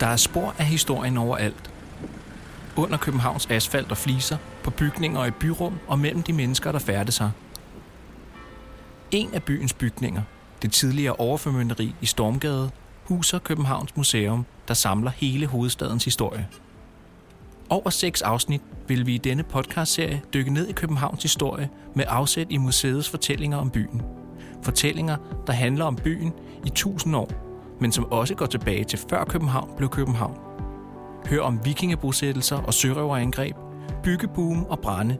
Der 0.00 0.06
er 0.06 0.16
spor 0.16 0.54
af 0.58 0.64
historien 0.64 1.16
overalt. 1.16 1.70
Under 2.76 2.96
Københavns 2.96 3.46
asfalt 3.50 3.90
og 3.90 3.96
fliser, 3.96 4.36
på 4.62 4.70
bygninger 4.70 5.20
og 5.20 5.28
i 5.28 5.30
byrum 5.30 5.78
og 5.86 5.98
mellem 5.98 6.22
de 6.22 6.32
mennesker, 6.32 6.72
der 6.72 6.78
færdes 6.78 7.14
sig. 7.14 7.30
En 9.10 9.34
af 9.34 9.42
byens 9.42 9.72
bygninger, 9.72 10.22
det 10.62 10.72
tidligere 10.72 11.16
overformynderi 11.16 11.94
i 12.00 12.06
Stormgade, 12.06 12.70
huser 13.04 13.38
Københavns 13.38 13.96
Museum, 13.96 14.46
der 14.68 14.74
samler 14.74 15.10
hele 15.10 15.46
hovedstadens 15.46 16.04
historie. 16.04 16.48
Over 17.68 17.90
seks 17.90 18.22
afsnit 18.22 18.62
vil 18.88 19.06
vi 19.06 19.14
i 19.14 19.18
denne 19.18 19.42
podcastserie 19.42 20.22
dykke 20.34 20.52
ned 20.52 20.68
i 20.68 20.72
Københavns 20.72 21.22
historie 21.22 21.70
med 21.94 22.04
afsæt 22.08 22.46
i 22.50 22.56
museets 22.56 23.08
fortællinger 23.08 23.58
om 23.58 23.70
byen. 23.70 24.02
Fortællinger, 24.62 25.16
der 25.46 25.52
handler 25.52 25.84
om 25.84 25.96
byen 25.96 26.32
i 26.66 26.70
tusind 26.70 27.16
år, 27.16 27.49
men 27.80 27.92
som 27.92 28.12
også 28.12 28.34
går 28.34 28.46
tilbage 28.46 28.84
til 28.84 28.98
før 29.10 29.24
København 29.24 29.70
blev 29.76 29.88
København. 29.88 30.36
Hør 31.26 31.40
om 31.40 31.60
vikingebosættelser 31.64 32.56
og 32.56 32.74
sørøverangreb, 32.74 33.56
byggeboom 34.02 34.64
og 34.64 34.78
brænde, 34.78 35.16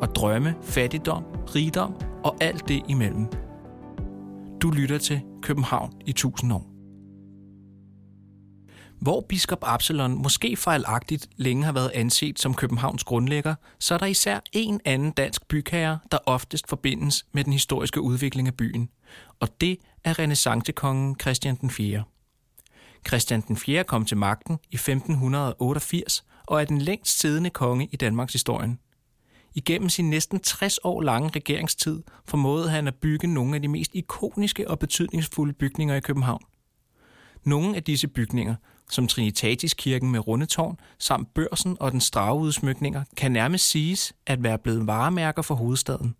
og 0.00 0.14
drømme, 0.14 0.54
fattigdom, 0.62 1.24
rigdom 1.54 1.94
og 2.24 2.36
alt 2.40 2.68
det 2.68 2.82
imellem. 2.88 3.26
Du 4.62 4.70
lytter 4.70 4.98
til 4.98 5.20
København 5.42 5.92
i 6.06 6.10
1000 6.10 6.52
år. 6.52 6.75
Hvor 9.00 9.20
biskop 9.28 9.58
Absalon 9.62 10.22
måske 10.22 10.56
fejlagtigt 10.56 11.28
længe 11.36 11.64
har 11.64 11.72
været 11.72 11.90
anset 11.94 12.38
som 12.38 12.54
Københavns 12.54 13.04
grundlægger, 13.04 13.54
så 13.78 13.94
er 13.94 13.98
der 13.98 14.06
især 14.06 14.40
en 14.52 14.80
anden 14.84 15.10
dansk 15.10 15.48
bygherre, 15.48 15.98
der 16.12 16.18
oftest 16.26 16.68
forbindes 16.68 17.26
med 17.32 17.44
den 17.44 17.52
historiske 17.52 18.00
udvikling 18.00 18.48
af 18.48 18.54
byen. 18.54 18.88
Og 19.40 19.60
det 19.60 19.78
er 20.04 20.18
renaissancekongen 20.18 21.16
Christian 21.20 21.56
den 21.56 21.70
4. 21.70 22.04
Christian 23.08 23.40
den 23.40 23.56
4. 23.56 23.84
kom 23.84 24.04
til 24.04 24.16
magten 24.16 24.58
i 24.70 24.74
1588 24.74 26.24
og 26.46 26.60
er 26.60 26.64
den 26.64 26.78
længst 26.78 27.20
siddende 27.20 27.50
konge 27.50 27.88
i 27.92 27.96
Danmarks 27.96 28.32
historie. 28.32 28.76
Igennem 29.54 29.88
sin 29.88 30.10
næsten 30.10 30.40
60 30.40 30.78
år 30.84 31.02
lange 31.02 31.30
regeringstid 31.36 32.02
formåede 32.24 32.70
han 32.70 32.88
at 32.88 32.94
bygge 32.94 33.26
nogle 33.26 33.54
af 33.54 33.62
de 33.62 33.68
mest 33.68 33.90
ikoniske 33.94 34.70
og 34.70 34.78
betydningsfulde 34.78 35.52
bygninger 35.52 35.94
i 35.94 36.00
København. 36.00 36.42
Nogle 37.46 37.76
af 37.76 37.82
disse 37.82 38.08
bygninger, 38.08 38.54
som 38.90 39.06
Trinitatiskirken 39.06 40.10
med 40.10 40.26
rundetårn, 40.26 40.78
samt 40.98 41.34
børsen 41.34 41.76
og 41.80 41.92
den 41.92 42.00
strageudsmykninger, 42.00 43.04
kan 43.16 43.32
nærmest 43.32 43.70
siges 43.70 44.12
at 44.26 44.42
være 44.42 44.58
blevet 44.58 44.86
varemærker 44.86 45.42
for 45.42 45.54
hovedstaden. 45.54 46.16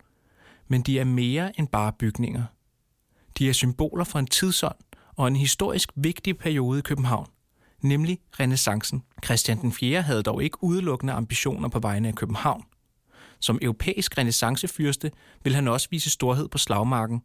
Men 0.68 0.82
de 0.82 0.98
er 0.98 1.04
mere 1.04 1.58
end 1.58 1.68
bare 1.68 1.92
bygninger. 1.98 2.44
De 3.38 3.48
er 3.48 3.52
symboler 3.52 4.04
for 4.04 4.18
en 4.18 4.26
tidsånd 4.26 4.76
og 5.16 5.28
en 5.28 5.36
historisk 5.36 5.92
vigtig 5.96 6.38
periode 6.38 6.78
i 6.78 6.82
København, 6.82 7.26
nemlig 7.82 8.18
renaissancen. 8.40 9.02
Christian 9.24 9.60
den 9.60 9.72
4. 9.72 10.02
havde 10.02 10.22
dog 10.22 10.42
ikke 10.42 10.64
udelukkende 10.64 11.12
ambitioner 11.12 11.68
på 11.68 11.78
vegne 11.78 12.08
af 12.08 12.14
København. 12.14 12.62
Som 13.40 13.58
europæisk 13.62 14.18
renaissancefyrste 14.18 15.10
vil 15.44 15.54
han 15.54 15.68
også 15.68 15.88
vise 15.90 16.10
storhed 16.10 16.48
på 16.48 16.58
slagmarken. 16.58 17.22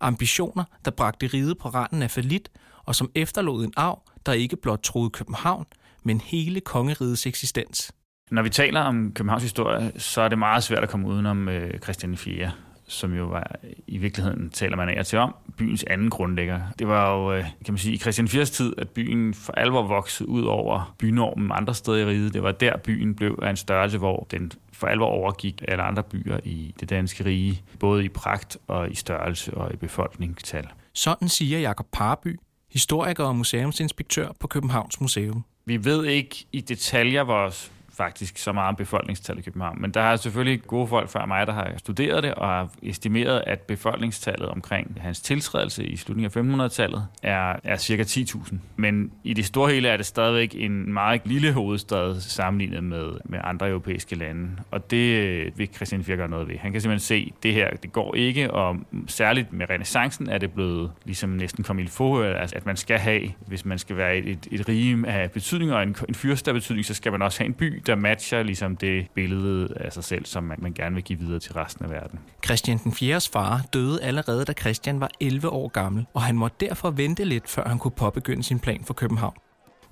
Ambitioner, 0.00 0.64
der 0.84 0.90
bragte 0.90 1.26
riget 1.26 1.58
på 1.58 1.68
randen 1.68 2.02
af 2.02 2.10
falit, 2.10 2.50
og 2.90 2.94
som 2.94 3.10
efterlod 3.14 3.64
en 3.64 3.72
arv, 3.76 4.02
der 4.26 4.32
ikke 4.32 4.56
blot 4.56 4.82
troede 4.82 5.10
København, 5.10 5.66
men 6.02 6.20
hele 6.20 6.60
kongerigets 6.60 7.26
eksistens. 7.26 7.92
Når 8.30 8.42
vi 8.42 8.50
taler 8.50 8.80
om 8.80 9.12
Københavns 9.12 9.42
historie, 9.42 9.92
så 9.96 10.20
er 10.20 10.28
det 10.28 10.38
meget 10.38 10.62
svært 10.62 10.82
at 10.82 10.88
komme 10.88 11.08
udenom 11.08 11.48
øh, 11.48 11.78
Christian 11.78 12.16
4 12.16 12.50
som 12.88 13.14
jo 13.14 13.24
var, 13.24 13.56
i 13.86 13.98
virkeligheden 13.98 14.50
taler 14.50 14.76
man 14.76 14.88
af 14.88 15.06
til 15.06 15.18
om, 15.18 15.34
byens 15.56 15.84
anden 15.84 16.10
grundlægger. 16.10 16.60
Det 16.78 16.88
var 16.88 17.16
jo, 17.16 17.32
øh, 17.32 17.44
kan 17.44 17.72
man 17.74 17.78
sige, 17.78 17.94
i 17.94 17.98
Christian 17.98 18.28
4. 18.28 18.44
tid, 18.44 18.72
at 18.78 18.88
byen 18.88 19.34
for 19.34 19.52
alvor 19.52 19.82
voksede 19.82 20.28
ud 20.28 20.44
over 20.44 20.94
bynormen 20.98 21.50
andre 21.54 21.74
steder 21.74 21.96
i 21.98 22.04
riget. 22.04 22.34
Det 22.34 22.42
var 22.42 22.52
der, 22.52 22.76
byen 22.76 23.14
blev 23.14 23.38
af 23.42 23.50
en 23.50 23.56
størrelse, 23.56 23.98
hvor 23.98 24.26
den 24.30 24.52
for 24.72 24.86
alvor 24.86 25.06
overgik 25.06 25.62
alle 25.68 25.82
andre 25.82 26.02
byer 26.02 26.40
i 26.44 26.74
det 26.80 26.90
danske 26.90 27.24
rige, 27.24 27.62
både 27.80 28.04
i 28.04 28.08
pragt 28.08 28.58
og 28.66 28.90
i 28.90 28.94
størrelse 28.94 29.54
og 29.54 29.72
i 29.74 29.76
befolkningstal. 29.76 30.68
Sådan 30.94 31.28
siger 31.28 31.58
Jakob 31.58 31.86
Parby, 31.92 32.36
historiker 32.72 33.24
og 33.24 33.36
museumsinspektør 33.36 34.28
på 34.40 34.46
Københavns 34.46 35.00
Museum. 35.00 35.44
Vi 35.64 35.84
ved 35.84 36.06
ikke 36.06 36.46
i 36.52 36.60
detaljer, 36.60 37.24
hvor 37.24 37.54
faktisk 38.00 38.38
så 38.38 38.52
meget 38.52 38.68
om 38.68 38.76
befolkningstal 38.76 39.38
i 39.38 39.42
København. 39.42 39.80
Men 39.80 39.90
der 39.90 40.00
er 40.00 40.16
selvfølgelig 40.16 40.62
gode 40.62 40.86
folk 40.86 41.08
før 41.08 41.26
mig, 41.26 41.46
der 41.46 41.52
har 41.52 41.72
studeret 41.76 42.22
det 42.22 42.34
og 42.34 42.48
har 42.48 42.68
estimeret, 42.82 43.42
at 43.46 43.60
befolkningstallet 43.60 44.48
omkring 44.48 44.98
hans 45.00 45.20
tiltrædelse 45.20 45.84
i 45.84 45.96
slutningen 45.96 46.60
af 46.60 46.66
1500-tallet 46.66 47.06
er, 47.22 47.56
er 47.64 47.76
cirka 47.76 48.02
10.000. 48.02 48.54
Men 48.76 49.12
i 49.24 49.34
det 49.34 49.44
store 49.44 49.72
hele 49.72 49.88
er 49.88 49.96
det 49.96 50.06
stadigvæk 50.06 50.54
en 50.54 50.92
meget 50.92 51.20
lille 51.24 51.52
hovedstad 51.52 52.20
sammenlignet 52.20 52.84
med, 52.84 53.08
med 53.24 53.38
andre 53.44 53.68
europæiske 53.68 54.16
lande. 54.16 54.50
Og 54.70 54.90
det 54.90 55.58
vil 55.58 55.68
Christian 55.74 56.04
Fjer 56.04 56.16
gøre 56.16 56.28
noget 56.28 56.48
ved. 56.48 56.56
Han 56.56 56.72
kan 56.72 56.80
simpelthen 56.80 57.06
se, 57.06 57.32
at 57.36 57.42
det 57.42 57.54
her 57.54 57.70
det 57.70 57.92
går 57.92 58.14
ikke, 58.14 58.50
og 58.50 58.76
særligt 59.06 59.52
med 59.52 59.70
renaissancen 59.70 60.28
er 60.28 60.38
det 60.38 60.52
blevet 60.52 60.90
ligesom 61.04 61.30
næsten 61.30 61.64
kommet 61.64 61.82
i 61.82 62.02
altså 62.22 62.56
at 62.56 62.66
man 62.66 62.76
skal 62.76 62.98
have, 62.98 63.22
hvis 63.46 63.64
man 63.64 63.78
skal 63.78 63.96
være 63.96 64.16
et, 64.16 64.28
et, 64.28 64.48
et 64.52 64.68
rige 64.68 65.06
af 65.06 65.30
betydning 65.30 65.72
og 65.72 65.82
en, 65.82 65.96
en 66.08 66.14
fyrste 66.14 66.50
af 66.50 66.54
betydning, 66.54 66.84
så 66.84 66.94
skal 66.94 67.12
man 67.12 67.22
også 67.22 67.38
have 67.38 67.46
en 67.46 67.54
by, 67.54 67.82
der 67.90 67.96
matcher 67.96 68.42
ligesom 68.42 68.76
det 68.76 69.06
billede 69.14 69.74
af 69.76 69.92
sig 69.92 70.04
selv, 70.04 70.24
som 70.24 70.44
man, 70.44 70.58
man 70.60 70.72
gerne 70.72 70.94
vil 70.94 71.04
give 71.04 71.18
videre 71.18 71.38
til 71.38 71.52
resten 71.52 71.84
af 71.84 71.90
verden. 71.90 72.18
Christian 72.44 72.78
den 72.78 72.92
4. 72.92 73.20
far 73.32 73.62
døde 73.72 74.02
allerede, 74.02 74.44
da 74.44 74.52
Christian 74.52 75.00
var 75.00 75.10
11 75.20 75.48
år 75.48 75.68
gammel, 75.68 76.06
og 76.14 76.22
han 76.22 76.36
måtte 76.36 76.56
derfor 76.60 76.90
vente 76.90 77.24
lidt, 77.24 77.48
før 77.48 77.68
han 77.68 77.78
kunne 77.78 77.90
påbegynde 77.90 78.42
sin 78.42 78.58
plan 78.58 78.84
for 78.84 78.94
København. 78.94 79.34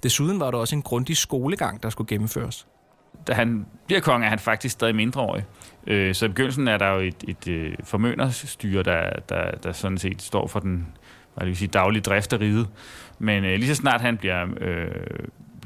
Desuden 0.03 0.41
var 0.41 0.51
der 0.51 0.59
også 0.59 0.77
en 0.77 0.83
grundig 0.83 1.17
skolegang, 1.17 1.83
der 1.83 1.91
skulle 1.91 2.09
gennemføres. 2.09 2.67
Da 3.27 3.33
han 3.33 3.67
bliver 3.87 4.01
konge, 4.01 4.27
er 4.27 4.31
han 4.31 4.39
faktisk 4.39 4.73
stadig 4.73 4.95
mindreårig. 4.95 5.45
Øh, 5.87 6.15
så 6.15 6.25
i 6.25 6.29
begyndelsen 6.29 6.69
er 6.69 6.79
der 6.79 6.89
jo 6.89 7.01
et, 7.01 7.25
et, 7.29 7.29
et 7.29 7.49
øh, 7.49 7.75
formønderstyre, 7.85 8.83
der, 8.83 9.11
der, 9.29 9.51
der 9.51 9.73
sådan 9.73 9.99
set 9.99 10.23
står 10.23 10.47
for 10.47 10.61
den 10.61 10.87
hvad 11.39 11.47
vil 11.47 11.57
sige, 11.57 11.69
daglige 11.69 12.03
drift 12.03 12.33
af 12.33 12.41
riget. 12.41 12.69
Men 13.19 13.45
øh, 13.45 13.59
lige 13.59 13.69
så 13.69 13.75
snart 13.75 14.01
han 14.01 14.17
bliver 14.17 14.47
øh, 14.61 14.91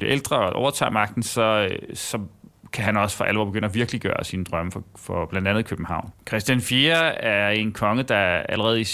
bliver 0.02 0.12
ældre 0.12 0.36
og 0.36 0.52
overtager 0.52 0.90
magten, 0.90 1.22
så, 1.22 1.68
øh, 1.70 1.94
så 1.94 2.18
kan 2.72 2.84
han 2.84 2.96
også 2.96 3.16
for 3.16 3.24
alvor 3.24 3.44
begynde 3.44 3.68
at 3.68 3.74
virkeliggøre 3.74 4.24
sine 4.24 4.44
drømme 4.44 4.72
for, 4.72 4.82
for 4.96 5.26
blandt 5.26 5.48
andet 5.48 5.66
København. 5.66 6.12
Christian 6.28 6.60
4 6.60 7.22
er 7.24 7.50
en 7.50 7.72
konge, 7.72 8.02
der 8.02 8.16
allerede 8.16 8.80
i, 8.80 8.86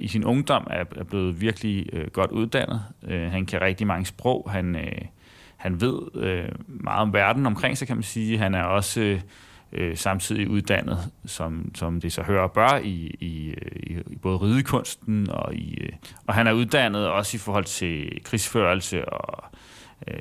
i 0.00 0.08
sin 0.08 0.24
ungdom 0.24 0.66
er, 0.70 0.84
er 0.96 1.04
blevet 1.04 1.40
virkelig 1.40 1.86
øh, 1.92 2.06
godt 2.06 2.30
uddannet. 2.30 2.82
Øh, 3.08 3.30
han 3.30 3.46
kan 3.46 3.60
rigtig 3.60 3.86
mange 3.86 4.06
sprog. 4.06 4.48
Han, 4.50 4.76
øh, 4.76 5.02
han 5.56 5.80
ved 5.80 5.98
øh, 6.14 6.48
meget 6.66 7.02
om 7.02 7.12
verden 7.12 7.46
omkring 7.46 7.78
sig, 7.78 7.86
kan 7.86 7.96
man 7.96 8.02
sige. 8.02 8.38
Han 8.38 8.54
er 8.54 8.62
også 8.62 9.18
øh, 9.72 9.96
samtidig 9.96 10.48
uddannet, 10.48 10.98
som, 11.26 11.70
som 11.74 12.00
det 12.00 12.12
så 12.12 12.22
hører 12.22 12.48
bør, 12.48 12.80
i, 12.82 13.16
i, 13.20 13.48
øh, 13.48 13.72
i, 13.76 14.12
i 14.12 14.16
både 14.16 14.36
ridekunsten, 14.36 15.30
og, 15.30 15.54
i, 15.54 15.74
øh, 15.80 15.92
og 16.26 16.34
han 16.34 16.46
er 16.46 16.52
uddannet 16.52 17.08
også 17.08 17.36
i 17.36 17.38
forhold 17.38 17.64
til 17.64 18.20
krigsførelse 18.24 19.08
og 19.08 19.44
øh, 20.08 20.18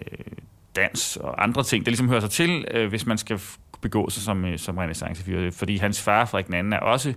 dans 0.76 1.18
og 1.18 1.44
andre 1.44 1.64
ting, 1.64 1.86
der 1.86 1.92
ligesom 1.92 2.10
hører 2.10 2.20
sig 2.20 2.30
til, 2.30 2.66
øh, 2.72 2.90
hvis 2.90 3.06
man 3.06 3.18
skal 3.18 3.40
begå 3.82 4.10
sig 4.10 4.24
som, 4.24 4.46
øh, 4.46 4.60
som 4.60 4.78
renaissancefyr. 4.78 5.52
Fordi 5.52 5.78
hans 5.78 6.02
far, 6.02 6.26
Frederik 6.26 6.54
II, 6.54 6.74
er 6.74 6.80
også 6.80 7.14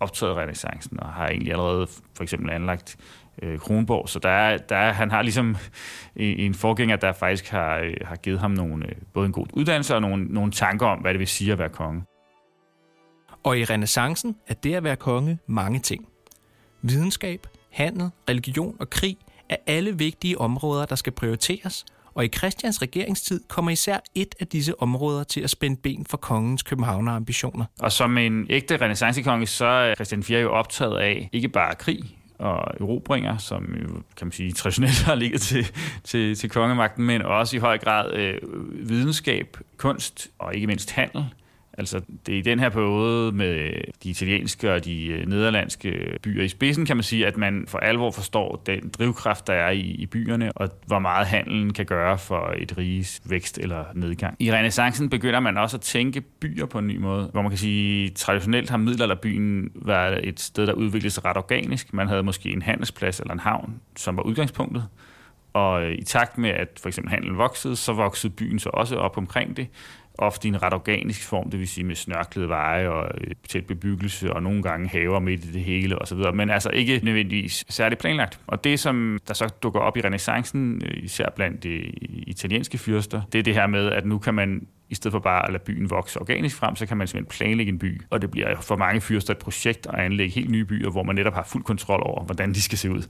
optaget 0.00 0.32
af 0.32 0.36
renaissancen, 0.42 1.00
og 1.00 1.08
har 1.08 1.28
egentlig 1.28 1.52
allerede 1.52 1.86
for 2.16 2.22
eksempel 2.22 2.50
anlagt 2.50 2.96
øh, 3.42 3.58
Kronborg. 3.58 4.08
Så 4.08 4.18
der 4.18 4.28
er, 4.28 4.56
der 4.56 4.76
er, 4.76 4.92
han 4.92 5.10
har 5.10 5.22
ligesom 5.22 5.56
en 6.16 6.54
forgænger, 6.54 6.96
der 6.96 7.12
faktisk 7.12 7.48
har, 7.48 7.78
øh, 7.78 7.94
har 8.04 8.16
givet 8.16 8.38
ham 8.38 8.50
nogle, 8.50 8.86
øh, 8.86 8.92
både 9.12 9.26
en 9.26 9.32
god 9.32 9.46
uddannelse 9.52 9.94
og 9.94 10.00
nogle, 10.00 10.24
nogle 10.24 10.52
tanker 10.52 10.86
om, 10.86 10.98
hvad 10.98 11.12
det 11.12 11.18
vil 11.18 11.28
sige 11.28 11.52
at 11.52 11.58
være 11.58 11.68
konge. 11.68 12.02
Og 13.44 13.58
i 13.58 13.64
renaissancen 13.64 14.36
er 14.48 14.54
det 14.54 14.74
at 14.74 14.84
være 14.84 14.96
konge 14.96 15.38
mange 15.46 15.78
ting. 15.78 16.06
Videnskab, 16.82 17.46
handel, 17.70 18.10
religion 18.28 18.76
og 18.80 18.90
krig 18.90 19.16
er 19.50 19.56
alle 19.66 19.98
vigtige 19.98 20.38
områder, 20.38 20.86
der 20.86 20.94
skal 20.94 21.12
prioriteres, 21.12 21.84
og 22.14 22.24
i 22.24 22.28
Christians 22.28 22.82
regeringstid 22.82 23.40
kommer 23.48 23.70
især 23.70 23.98
et 24.14 24.34
af 24.40 24.46
disse 24.46 24.82
områder 24.82 25.24
til 25.24 25.40
at 25.40 25.50
spænde 25.50 25.76
ben 25.76 26.06
for 26.10 26.16
kongens 26.16 26.62
københavner 26.62 27.12
ambitioner. 27.12 27.64
Og 27.80 27.92
som 27.92 28.18
en 28.18 28.46
ægte 28.50 28.76
renaissancekonge, 28.76 29.46
så 29.46 29.66
er 29.66 29.94
Christian 29.94 30.22
4 30.22 30.40
jo 30.40 30.52
optaget 30.52 30.98
af 30.98 31.28
ikke 31.32 31.48
bare 31.48 31.74
krig, 31.74 32.16
og 32.38 32.74
erobringer, 32.80 33.38
som 33.38 33.74
jo, 33.82 33.88
kan 34.16 34.26
man 34.26 34.32
sige, 34.32 34.52
traditionelt 34.52 35.02
har 35.02 35.14
ligget 35.14 35.40
til, 35.40 35.66
til, 36.04 36.34
til 36.34 36.50
kongemagten, 36.50 37.04
men 37.04 37.22
også 37.22 37.56
i 37.56 37.58
høj 37.58 37.78
grad 37.78 38.12
øh, 38.14 38.38
videnskab, 38.88 39.56
kunst 39.76 40.28
og 40.38 40.54
ikke 40.54 40.66
mindst 40.66 40.90
handel. 40.90 41.24
Altså, 41.80 42.00
det 42.26 42.34
er 42.34 42.38
i 42.38 42.42
den 42.42 42.58
her 42.58 42.68
periode 42.68 43.32
med 43.32 43.70
de 44.02 44.10
italienske 44.10 44.72
og 44.72 44.84
de 44.84 45.06
øh, 45.06 45.26
nederlandske 45.26 46.18
byer 46.22 46.42
i 46.44 46.48
spidsen, 46.48 46.86
kan 46.86 46.96
man 46.96 47.02
sige, 47.02 47.26
at 47.26 47.36
man 47.36 47.64
for 47.68 47.78
alvor 47.78 48.10
forstår 48.10 48.62
den 48.66 48.88
drivkraft, 48.98 49.46
der 49.46 49.52
er 49.52 49.70
i, 49.70 49.80
i 49.80 50.06
byerne, 50.06 50.52
og 50.52 50.68
hvor 50.86 50.98
meget 50.98 51.26
handelen 51.26 51.72
kan 51.72 51.86
gøre 51.86 52.18
for 52.18 52.54
et 52.58 52.78
riges 52.78 53.20
vækst 53.24 53.58
eller 53.58 53.84
nedgang. 53.94 54.36
I 54.38 54.52
renaissancen 54.52 55.10
begynder 55.10 55.40
man 55.40 55.56
også 55.56 55.76
at 55.76 55.80
tænke 55.80 56.20
byer 56.20 56.66
på 56.66 56.78
en 56.78 56.86
ny 56.86 56.96
måde, 56.96 57.28
hvor 57.32 57.42
man 57.42 57.50
kan 57.50 57.58
sige, 57.58 58.10
traditionelt 58.10 58.70
har 58.70 58.76
middelalderbyen 58.76 59.70
været 59.74 60.28
et 60.28 60.40
sted, 60.40 60.66
der 60.66 60.72
udviklede 60.72 61.14
sig 61.14 61.24
ret 61.24 61.36
organisk. 61.36 61.94
Man 61.94 62.08
havde 62.08 62.22
måske 62.22 62.48
en 62.50 62.62
handelsplads 62.62 63.20
eller 63.20 63.32
en 63.32 63.40
havn, 63.40 63.80
som 63.96 64.16
var 64.16 64.22
udgangspunktet, 64.22 64.84
Og 65.52 65.82
øh, 65.82 65.92
i 65.94 66.02
takt 66.04 66.38
med, 66.38 66.50
at 66.50 66.68
for 66.82 66.88
eksempel 66.88 67.10
handelen 67.10 67.38
voksede, 67.38 67.76
så 67.76 67.92
voksede 67.92 68.32
byen 68.32 68.58
så 68.58 68.70
også 68.72 68.96
op 68.96 69.16
omkring 69.18 69.56
det, 69.56 69.66
ofte 70.18 70.48
i 70.48 70.50
en 70.50 70.62
ret 70.62 70.74
organisk 70.74 71.28
form, 71.28 71.50
det 71.50 71.60
vil 71.60 71.68
sige 71.68 71.84
med 71.84 71.94
snørklede 71.94 72.48
veje 72.48 72.88
og 72.88 73.10
øh, 73.20 73.30
tæt 73.48 73.66
bebyggelse, 73.66 74.32
og 74.32 74.42
nogle 74.42 74.62
gange 74.62 74.88
haver 74.88 75.20
midt 75.20 75.44
i 75.44 75.52
det 75.52 75.62
hele 75.62 76.02
osv., 76.02 76.18
men 76.34 76.50
altså 76.50 76.70
ikke 76.70 77.00
nødvendigvis 77.02 77.64
særligt 77.68 78.00
planlagt. 78.00 78.40
Og 78.46 78.64
det, 78.64 78.80
som 78.80 79.18
der 79.28 79.34
så 79.34 79.48
dukker 79.62 79.80
op 79.80 79.96
i 79.96 80.00
renaissancen, 80.00 80.82
øh, 80.84 81.04
især 81.04 81.28
blandt 81.36 81.62
de 81.62 81.78
italienske 82.12 82.78
fyrster, 82.78 83.22
det 83.32 83.38
er 83.38 83.42
det 83.42 83.54
her 83.54 83.66
med, 83.66 83.92
at 83.92 84.06
nu 84.06 84.18
kan 84.18 84.34
man 84.34 84.66
i 84.88 84.94
stedet 84.94 85.12
for 85.12 85.18
bare 85.18 85.46
at 85.46 85.52
lade 85.52 85.62
byen 85.62 85.90
vokse 85.90 86.20
organisk 86.20 86.56
frem, 86.56 86.76
så 86.76 86.86
kan 86.86 86.96
man 86.96 87.06
simpelthen 87.06 87.38
planlægge 87.38 87.72
en 87.72 87.78
by. 87.78 88.02
Og 88.10 88.22
det 88.22 88.30
bliver 88.30 88.60
for 88.60 88.76
mange 88.76 89.00
fyrster 89.00 89.34
et 89.34 89.38
projekt 89.38 89.86
at 89.86 89.94
anlægge 89.94 90.34
helt 90.34 90.50
nye 90.50 90.64
byer, 90.64 90.90
hvor 90.90 91.02
man 91.02 91.14
netop 91.14 91.34
har 91.34 91.42
fuld 91.42 91.64
kontrol 91.64 92.02
over, 92.02 92.24
hvordan 92.24 92.52
de 92.52 92.62
skal 92.62 92.78
se 92.78 92.90
ud, 92.90 93.02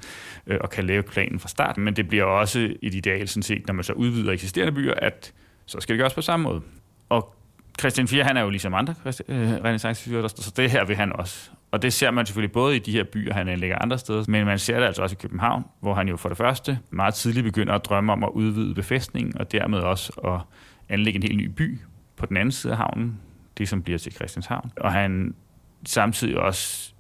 og 0.61 0.71
kan 0.71 0.85
lave 0.85 1.03
planen 1.03 1.39
fra 1.39 1.49
start. 1.49 1.79
Men 1.79 1.97
det 1.97 2.09
bliver 2.09 2.25
også 2.25 2.59
et 2.83 2.95
ideal, 2.95 3.29
sådan 3.29 3.43
set, 3.43 3.67
når 3.67 3.75
man 3.75 3.85
så 3.85 3.93
udvider 3.93 4.33
eksisterende 4.33 4.73
byer, 4.73 4.95
at 4.95 5.33
så 5.67 5.81
skal 5.81 5.93
det 5.93 6.01
gøres 6.01 6.15
på 6.15 6.23
samme 6.23 6.45
måde. 6.45 6.63
Og 7.11 7.35
Christian 7.81 8.09
4, 8.09 8.25
han 8.25 8.37
er 8.37 8.41
jo 8.41 8.51
ligesom 8.51 8.75
andre 8.75 8.95
øh, 9.29 9.53
renaissancefyrster, 9.53 10.43
så 10.43 10.53
det 10.57 10.71
her 10.71 10.85
vil 10.85 10.97
han 10.97 11.13
også. 11.13 11.51
Og 11.71 11.83
det 11.83 11.93
ser 11.93 12.11
man 12.11 12.27
selvfølgelig 12.27 12.53
både 12.53 12.77
i 12.77 12.79
de 12.79 12.93
her 12.93 13.05
byer, 13.05 13.35
han 13.35 13.49
anlægger 13.49 13.79
andre 13.79 13.99
steder, 13.99 14.25
men 14.29 14.47
man 14.47 14.59
ser 14.59 14.79
det 14.79 14.87
altså 14.87 15.03
også 15.03 15.15
i 15.15 15.23
København, 15.23 15.65
hvor 15.81 15.95
han 15.95 16.09
jo 16.09 16.17
for 16.17 16.29
det 16.29 16.39
første 16.39 16.79
meget 16.91 17.15
tidligt 17.15 17.45
begynder 17.45 17.75
at 17.75 17.85
drømme 17.85 18.13
om 18.13 18.25
at 18.25 18.31
udvide 18.31 18.75
befæstningen, 18.75 19.39
og 19.39 19.53
dermed 19.53 19.79
også 19.79 20.13
at 20.25 20.41
anlægge 20.89 21.17
en 21.17 21.23
helt 21.23 21.37
ny 21.37 21.47
by 21.47 21.79
på 22.17 22.27
den 22.27 22.37
anden 22.37 22.53
side 22.53 22.73
af 22.73 22.77
havnen, 22.77 23.21
det 23.59 23.69
som 23.69 23.83
bliver 23.83 23.99
til 23.99 24.13
Christianshavn. 24.13 24.73
Og 24.77 24.93
han 24.93 25.35
samtidig 25.87 26.39
også 26.39 26.93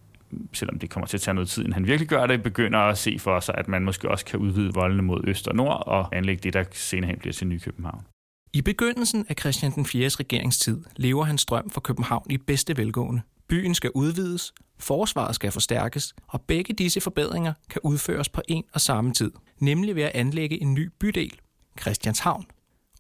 selvom 0.53 0.79
det 0.79 0.91
kommer 0.91 1.07
til 1.07 1.17
at 1.17 1.21
tage 1.21 1.35
noget 1.35 1.49
tid, 1.49 1.63
inden 1.63 1.73
han 1.73 1.87
virkelig 1.87 2.09
gør 2.09 2.27
det, 2.27 2.43
begynder 2.43 2.79
at 2.79 2.99
se 2.99 3.17
for 3.19 3.41
sig, 3.41 3.55
at 3.59 3.69
man 3.69 3.83
måske 3.83 4.11
også 4.11 4.25
kan 4.25 4.39
udvide 4.39 4.75
voldene 4.75 5.03
mod 5.03 5.21
øst 5.25 5.49
og 5.49 5.57
nord 5.57 5.83
og 5.87 6.17
anlægge 6.17 6.41
det, 6.43 6.53
der 6.55 6.65
senere 6.73 7.11
hen 7.11 7.19
bliver 7.19 7.33
til 7.33 7.47
Ny 7.47 7.59
København. 7.59 8.05
I 8.53 8.63
begyndelsen 8.63 9.27
af 9.29 9.35
Christian 9.41 9.73
den 9.73 9.87
4. 9.87 10.09
regeringstid 10.09 10.79
lever 10.97 11.25
hans 11.25 11.45
drøm 11.45 11.71
for 11.71 11.81
København 11.81 12.27
i 12.31 12.37
bedste 12.37 12.77
velgående. 12.77 13.23
Byen 13.49 13.75
skal 13.75 13.91
udvides, 13.95 14.53
forsvaret 14.79 15.35
skal 15.35 15.53
forstærkes, 15.53 16.15
og 16.27 16.41
begge 16.41 16.75
disse 16.75 17.01
forbedringer 17.01 17.53
kan 17.71 17.81
udføres 17.85 18.29
på 18.29 18.43
en 18.49 18.65
og 18.73 18.81
samme 18.81 19.13
tid, 19.13 19.33
nemlig 19.59 19.97
ved 19.97 20.03
at 20.03 20.11
anlægge 20.15 20.63
en 20.63 20.75
ny 20.75 20.91
bydel, 21.01 21.33
Christianshavn. 21.81 22.47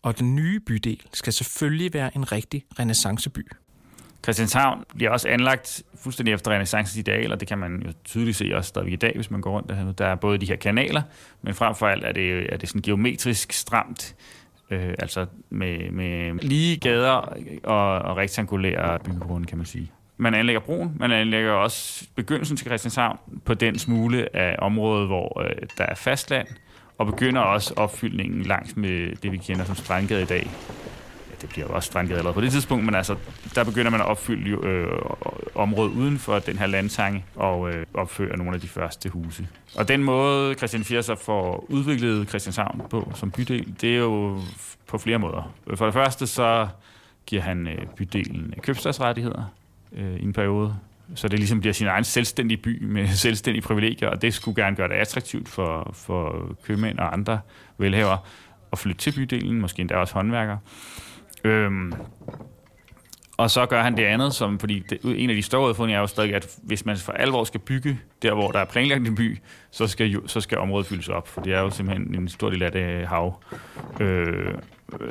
Og 0.02 0.19
den 0.19 0.37
nye 0.37 0.61
bydel 0.61 1.02
skal 1.12 1.32
selvfølgelig 1.32 1.94
være 1.94 2.17
en 2.17 2.32
rigtig 2.32 2.64
renaissanceby. 2.79 3.50
Christianshavn 4.23 4.85
bliver 4.97 5.11
også 5.11 5.29
anlagt 5.29 5.82
fuldstændig 5.94 6.35
efter 6.35 6.50
renaissances 6.50 6.97
ideal, 6.97 7.32
og 7.32 7.41
det 7.41 7.49
kan 7.49 7.58
man 7.58 7.82
jo 7.87 7.93
tydeligt 8.05 8.37
se 8.37 8.50
også 8.55 8.69
stadigvæk 8.69 8.93
i 8.93 8.97
dag, 8.97 9.12
hvis 9.14 9.31
man 9.31 9.41
går 9.41 9.50
rundt 9.50 9.69
der. 9.69 9.93
Der 9.93 10.06
er 10.06 10.14
både 10.14 10.38
de 10.38 10.47
her 10.47 10.56
kanaler, 10.56 11.02
men 11.43 11.55
frem 11.55 11.75
for 11.75 11.88
alt 11.88 12.05
er 12.05 12.12
det, 12.12 12.52
er 12.52 12.56
det 12.56 12.69
sådan 12.69 12.82
geometrisk 12.82 13.52
stramt 13.52 14.17
øh, 14.70 14.94
altså 14.99 15.26
med, 15.50 15.90
med 15.90 16.34
lige 16.43 16.76
gader 16.76 17.34
og, 17.64 17.99
og 17.99 18.17
rektangulære 18.17 18.99
byggegrunde, 18.99 19.46
kan 19.46 19.58
man 19.58 19.67
sige. 19.67 19.90
Man 20.17 20.34
anlægger 20.34 20.61
broen, 20.61 20.96
man 20.99 21.12
anlægger 21.12 21.52
også 21.52 22.06
begyndelsen 22.14 22.56
til 22.56 22.67
Christianshavn 22.67 23.19
på 23.44 23.55
den 23.55 23.78
smule 23.78 24.37
af 24.37 24.56
området, 24.58 25.06
hvor 25.06 25.43
øh, 25.43 25.56
der 25.78 25.84
er 25.84 25.94
fastland, 25.94 26.46
og 26.99 27.06
begynder 27.06 27.40
også 27.40 27.75
opfyldningen 27.76 28.43
langs 28.43 28.76
med 28.76 29.17
det, 29.17 29.32
vi 29.32 29.37
kender 29.37 29.64
som 29.64 29.75
Strandgade 29.75 30.22
i 30.22 30.26
dag, 30.26 30.50
det 31.40 31.48
bliver 31.48 31.66
jo 31.66 31.75
også 31.75 31.87
strandgade 31.87 32.19
allerede 32.19 32.34
på 32.34 32.40
det 32.40 32.52
tidspunkt, 32.52 32.84
men 32.84 32.94
altså, 32.94 33.16
der 33.54 33.64
begynder 33.64 33.90
man 33.90 34.00
at 34.00 34.06
opfylde 34.06 34.50
øh, 34.50 34.88
området 35.54 35.90
uden 35.90 36.19
for 36.19 36.38
den 36.38 36.58
her 36.58 36.66
landtange 36.66 37.25
og 37.37 37.70
øh, 37.70 37.87
opføre 37.94 38.37
nogle 38.37 38.54
af 38.54 38.60
de 38.60 38.69
første 38.69 39.08
huse. 39.08 39.48
Og 39.76 39.88
den 39.88 40.04
måde, 40.04 40.54
Christian 40.54 40.84
Fier 40.84 41.00
så 41.00 41.14
får 41.14 41.64
udviklet 41.69 42.28
Christianshavn 42.28 42.82
på 42.90 43.12
som 43.14 43.31
bydel, 43.31 43.75
det 43.81 43.94
er 43.94 43.98
jo 43.98 44.40
på 44.87 44.98
flere 44.98 45.19
måder. 45.19 45.54
For 45.75 45.84
det 45.84 45.94
første 45.94 46.26
så 46.26 46.69
giver 47.26 47.42
han 47.42 47.69
øh, 47.69 47.87
bydelen 47.96 48.54
øh, 48.56 48.62
købstadsrettigheder 48.62 49.54
øh, 49.92 50.16
i 50.16 50.22
en 50.22 50.32
periode, 50.32 50.76
så 51.14 51.28
det 51.28 51.38
ligesom 51.38 51.60
bliver 51.60 51.72
sin 51.72 51.87
egen 51.87 52.04
selvstændige 52.04 52.58
by 52.58 52.84
med 52.84 53.08
selvstændige 53.26 53.62
privilegier, 53.62 54.08
og 54.08 54.22
det 54.22 54.34
skulle 54.34 54.62
gerne 54.64 54.76
gøre 54.76 54.88
det 54.88 54.94
attraktivt 54.94 55.48
for, 55.48 55.90
for 55.94 56.48
købmænd 56.64 56.98
og 56.98 57.12
andre 57.12 57.40
velhavere 57.78 58.19
at 58.72 58.78
flytte 58.78 59.00
til 59.00 59.12
bydelen, 59.12 59.60
måske 59.60 59.81
endda 59.81 59.96
også 59.96 60.14
håndværkere. 60.14 60.58
Øhm, 61.44 61.92
og 63.40 63.50
så 63.50 63.66
gør 63.66 63.82
han 63.82 63.96
det 63.96 64.04
andet, 64.04 64.34
som, 64.34 64.58
fordi 64.58 64.78
det, 64.90 64.98
en 65.04 65.31
af 65.31 65.37
de 65.37 65.42
store 65.42 65.69
udfordringer 65.69 65.98
er 65.98 66.00
jo 66.00 66.06
stadig, 66.06 66.34
at 66.34 66.46
hvis 66.62 66.87
man 66.87 66.96
for 66.96 67.12
alvor 67.12 67.44
skal 67.44 67.60
bygge 67.60 68.00
der, 68.22 68.34
hvor 68.34 68.50
der 68.50 68.58
er 68.58 68.64
planlagt 68.64 69.08
en 69.08 69.14
by, 69.14 69.38
så 69.70 69.87
skal, 69.87 70.06
jo, 70.06 70.26
så 70.26 70.40
skal 70.40 70.58
området 70.58 70.87
fyldes 70.87 71.08
op, 71.08 71.28
for 71.28 71.40
det 71.40 71.52
er 71.52 71.60
jo 71.60 71.70
simpelthen 71.70 72.14
en 72.14 72.28
stor 72.28 72.50
del 72.50 72.62
af 72.62 72.72
det 72.72 72.81
øh, 72.81 73.08
hav. 73.08 73.42
Øh, 74.00 74.54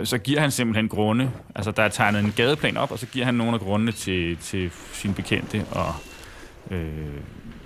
så 0.04 0.18
giver 0.18 0.40
han 0.40 0.52
simpelthen 0.52 0.88
grunde, 0.88 1.32
altså 1.56 1.72
der 1.72 1.84
er 1.84 1.88
tegnet 1.88 2.24
en 2.24 2.34
gadeplan 2.36 2.78
op, 2.78 2.92
og 2.92 3.00
så 3.00 3.06
giver 3.06 3.26
han 3.26 3.34
nogle 3.34 3.54
af 3.54 3.60
grundene 3.60 3.92
til, 3.92 4.38
til 4.38 4.72
sin 4.94 5.14
bekendte 5.14 5.66
og 5.72 5.94
øh, 6.72 7.22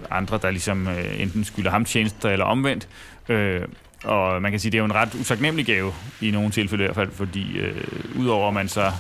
andre, 0.10 0.40
der 0.42 0.52
ligesom 0.52 0.88
øh, 0.88 1.22
enten 1.22 1.44
skylder 1.44 1.72
ham 1.72 1.86
tjenester 1.86 2.30
eller 2.30 2.46
omvendt. 2.46 2.88
Øh, 3.30 3.62
og 4.04 4.42
man 4.42 4.52
kan 4.52 4.60
sige, 4.60 4.72
det 4.72 4.78
er 4.78 4.80
jo 4.80 4.86
en 4.86 4.96
ret 4.96 5.16
usagnemelig 5.16 5.66
gave 5.66 5.94
i 6.22 6.32
nogle 6.32 6.52
tilfælde 6.52 6.84
i 6.84 6.88
hvert 6.88 6.96
fald, 6.96 7.12
fordi 7.12 7.58
øh, 7.58 7.86
udover 8.20 8.48
at 8.48 8.54
man 8.54 8.68
så 8.68 8.92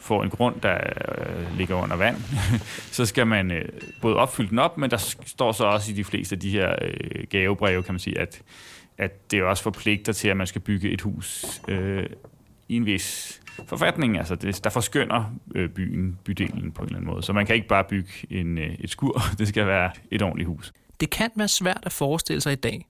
får 0.00 0.22
en 0.22 0.30
grund, 0.30 0.60
der 0.60 0.74
øh, 0.74 1.58
ligger 1.58 1.74
under 1.74 1.96
vand, 1.96 2.16
så 2.96 3.06
skal 3.06 3.26
man 3.26 3.50
øh, 3.50 3.68
både 4.00 4.16
opfylde 4.16 4.50
den 4.50 4.58
op, 4.58 4.78
men 4.78 4.90
der 4.90 5.16
står 5.26 5.52
så 5.52 5.64
også 5.64 5.92
i 5.92 5.94
de 5.94 6.04
fleste 6.04 6.34
af 6.34 6.40
de 6.40 6.50
her 6.50 6.74
øh, 6.82 7.24
gavebreve, 7.30 7.82
kan 7.82 7.94
man 7.94 8.00
sige, 8.00 8.18
at, 8.18 8.42
at 8.98 9.30
det 9.30 9.42
også 9.42 9.62
forpligter 9.62 10.12
til, 10.12 10.28
at 10.28 10.36
man 10.36 10.46
skal 10.46 10.60
bygge 10.60 10.90
et 10.90 11.00
hus 11.00 11.44
øh, 11.68 12.06
i 12.68 12.76
en 12.76 12.86
vis 12.86 13.40
forfatning. 13.66 14.18
Altså, 14.18 14.34
det, 14.34 14.64
der 14.64 14.70
forskynder 14.70 15.34
øh, 15.54 15.68
byen, 15.68 16.18
bydelen 16.24 16.72
på 16.72 16.82
en 16.82 16.86
eller 16.86 16.98
anden 16.98 17.10
måde. 17.10 17.22
Så 17.22 17.32
man 17.32 17.46
kan 17.46 17.54
ikke 17.54 17.68
bare 17.68 17.84
bygge 17.84 18.10
en, 18.30 18.58
øh, 18.58 18.74
et 18.80 18.90
skur, 18.90 19.22
det 19.38 19.48
skal 19.48 19.66
være 19.66 19.90
et 20.10 20.22
ordentligt 20.22 20.48
hus. 20.48 20.72
Det 21.00 21.10
kan 21.10 21.30
være 21.36 21.48
svært 21.48 21.82
at 21.82 21.92
forestille 21.92 22.40
sig 22.40 22.52
i 22.52 22.56
dag, 22.56 22.86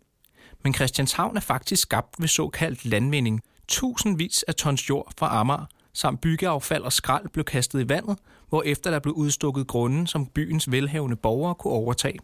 men 0.65 0.75
Christianshavn 0.75 1.37
er 1.37 1.41
faktisk 1.41 1.83
skabt 1.83 2.15
ved 2.19 2.29
såkaldt 2.29 2.85
landvinding. 2.85 3.41
Tusindvis 3.69 4.43
af 4.43 4.55
tons 4.55 4.89
jord 4.89 5.13
fra 5.19 5.41
Amager 5.41 5.67
samt 5.93 6.21
byggeaffald 6.21 6.83
og 6.83 6.93
skrald 6.93 7.29
blev 7.29 7.45
kastet 7.45 7.81
i 7.81 7.89
vandet, 7.89 8.19
efter 8.65 8.91
der 8.91 8.99
blev 8.99 9.15
udstukket 9.15 9.67
grunden, 9.67 10.07
som 10.07 10.27
byens 10.27 10.71
velhavende 10.71 11.17
borgere 11.17 11.55
kunne 11.55 11.73
overtage. 11.73 12.19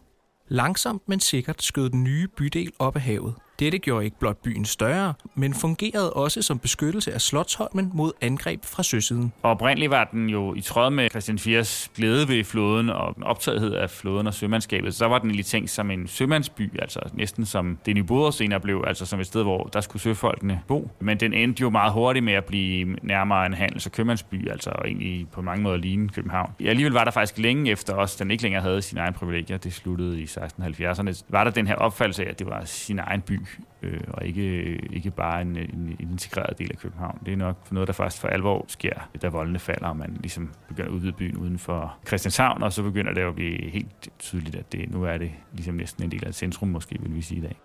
Langsomt 0.47 1.09
men 1.09 1.19
sikkert 1.19 1.63
skød 1.63 1.89
den 1.89 2.03
nye 2.03 2.27
bydel 2.27 2.71
op 2.79 2.95
af 2.95 3.01
havet. 3.01 3.35
Dette 3.59 3.79
gjorde 3.79 4.05
ikke 4.05 4.19
blot 4.19 4.37
byen 4.37 4.65
større, 4.65 5.13
men 5.35 5.53
fungerede 5.53 6.13
også 6.13 6.41
som 6.41 6.59
beskyttelse 6.59 7.13
af 7.13 7.21
Slotsholmen 7.21 7.91
mod 7.93 8.11
angreb 8.21 8.65
fra 8.65 8.83
søsiden. 8.83 9.33
Og 9.41 9.51
oprindeligt 9.51 9.91
var 9.91 10.03
den 10.03 10.29
jo 10.29 10.53
i 10.53 10.61
tråd 10.61 10.89
med 10.89 11.09
Christian 11.09 11.39
Fiers 11.39 11.91
glæde 11.95 12.27
ved 12.27 12.43
floden 12.43 12.89
og 12.89 13.15
optagethed 13.21 13.73
af 13.73 13.89
floden 13.89 14.27
og 14.27 14.33
sømandskabet, 14.33 14.95
så 14.95 15.07
var 15.07 15.19
den 15.19 15.31
lige 15.31 15.43
tænkt 15.43 15.69
som 15.69 15.91
en 15.91 16.07
sømandsby, 16.07 16.79
altså 16.81 16.99
næsten 17.13 17.45
som 17.45 17.77
det 17.85 17.95
nye 17.95 18.03
Boder 18.03 18.31
senere 18.31 18.59
blev, 18.59 18.83
altså 18.87 19.05
som 19.05 19.19
et 19.19 19.25
sted, 19.25 19.43
hvor 19.43 19.63
der 19.63 19.81
skulle 19.81 20.01
søfolkene 20.01 20.61
bo. 20.67 20.91
Men 20.99 21.19
den 21.19 21.33
endte 21.33 21.61
jo 21.61 21.69
meget 21.69 21.93
hurtigt 21.93 22.25
med 22.25 22.33
at 22.33 22.45
blive 22.45 22.95
nærmere 23.01 23.45
en 23.45 23.53
handels- 23.53 23.85
og 23.85 23.91
købmandsby, 23.91 24.49
altså 24.51 24.69
egentlig 24.85 25.27
på 25.31 25.41
mange 25.41 25.63
måder 25.63 25.77
lignende 25.77 26.13
København. 26.13 26.51
Alligevel 26.65 26.93
var 26.93 27.03
der 27.03 27.11
faktisk 27.11 27.37
længe 27.37 27.71
efter 27.71 27.93
os, 27.93 28.15
den 28.15 28.31
ikke 28.31 28.43
længere 28.43 28.61
havde 28.61 28.81
sine 28.81 29.01
egne 29.01 29.13
privilegier, 29.13 29.57
det 29.57 29.73
sluttede 29.73 30.21
i 30.21 30.23
1670'erne, 30.23 31.23
var 31.29 31.43
der 31.43 31.51
den 31.51 31.67
her 31.67 31.75
opfattelse 31.75 32.25
af, 32.25 32.29
at 32.29 32.39
det 32.39 32.47
var 32.47 32.61
sin 32.65 32.99
egen 32.99 33.21
by, 33.21 33.39
øh, 33.81 34.01
og 34.07 34.25
ikke, 34.25 34.75
ikke 34.93 35.11
bare 35.11 35.41
en, 35.41 35.55
en, 35.55 35.95
en 35.99 36.09
integreret 36.11 36.57
del 36.57 36.71
af 36.71 36.77
København. 36.77 37.19
Det 37.25 37.33
er 37.33 37.37
nok 37.37 37.71
noget, 37.71 37.87
der 37.87 37.93
faktisk 37.93 38.21
for 38.21 38.27
alvor 38.27 38.65
sker, 38.67 39.09
da 39.21 39.27
voldene 39.27 39.59
falder, 39.59 39.87
og 39.87 39.97
man 39.97 40.17
ligesom 40.19 40.53
begynder 40.67 40.89
at 40.89 40.93
udvide 40.93 41.13
byen 41.13 41.37
uden 41.37 41.59
for 41.59 41.97
Christianshavn, 42.07 42.63
og 42.63 42.73
så 42.73 42.83
begynder 42.83 43.13
det 43.13 43.21
at 43.21 43.35
blive 43.35 43.69
helt 43.69 44.09
tydeligt, 44.19 44.55
at 44.55 44.71
det, 44.71 44.91
nu 44.91 45.03
er 45.03 45.17
det 45.17 45.31
ligesom 45.53 45.75
næsten 45.75 46.03
en 46.03 46.11
del 46.11 46.25
af 46.25 46.33
centrum, 46.33 46.69
måske 46.69 46.97
vil 47.01 47.15
vi 47.15 47.21
sige 47.21 47.37
i 47.37 47.41
dag. 47.41 47.55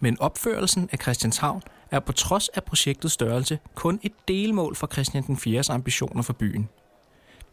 Men 0.00 0.20
opførelsen 0.20 0.88
af 0.92 0.98
Christianshavn 0.98 1.62
er 1.90 2.00
på 2.00 2.12
trods 2.12 2.48
af 2.48 2.64
projektets 2.64 3.14
størrelse 3.14 3.58
kun 3.74 4.00
et 4.02 4.12
delmål 4.28 4.76
for 4.76 4.86
Christian 4.86 5.24
den 5.26 5.36
4. 5.36 5.62
ambitioner 5.70 6.22
for 6.22 6.32
byen. 6.32 6.68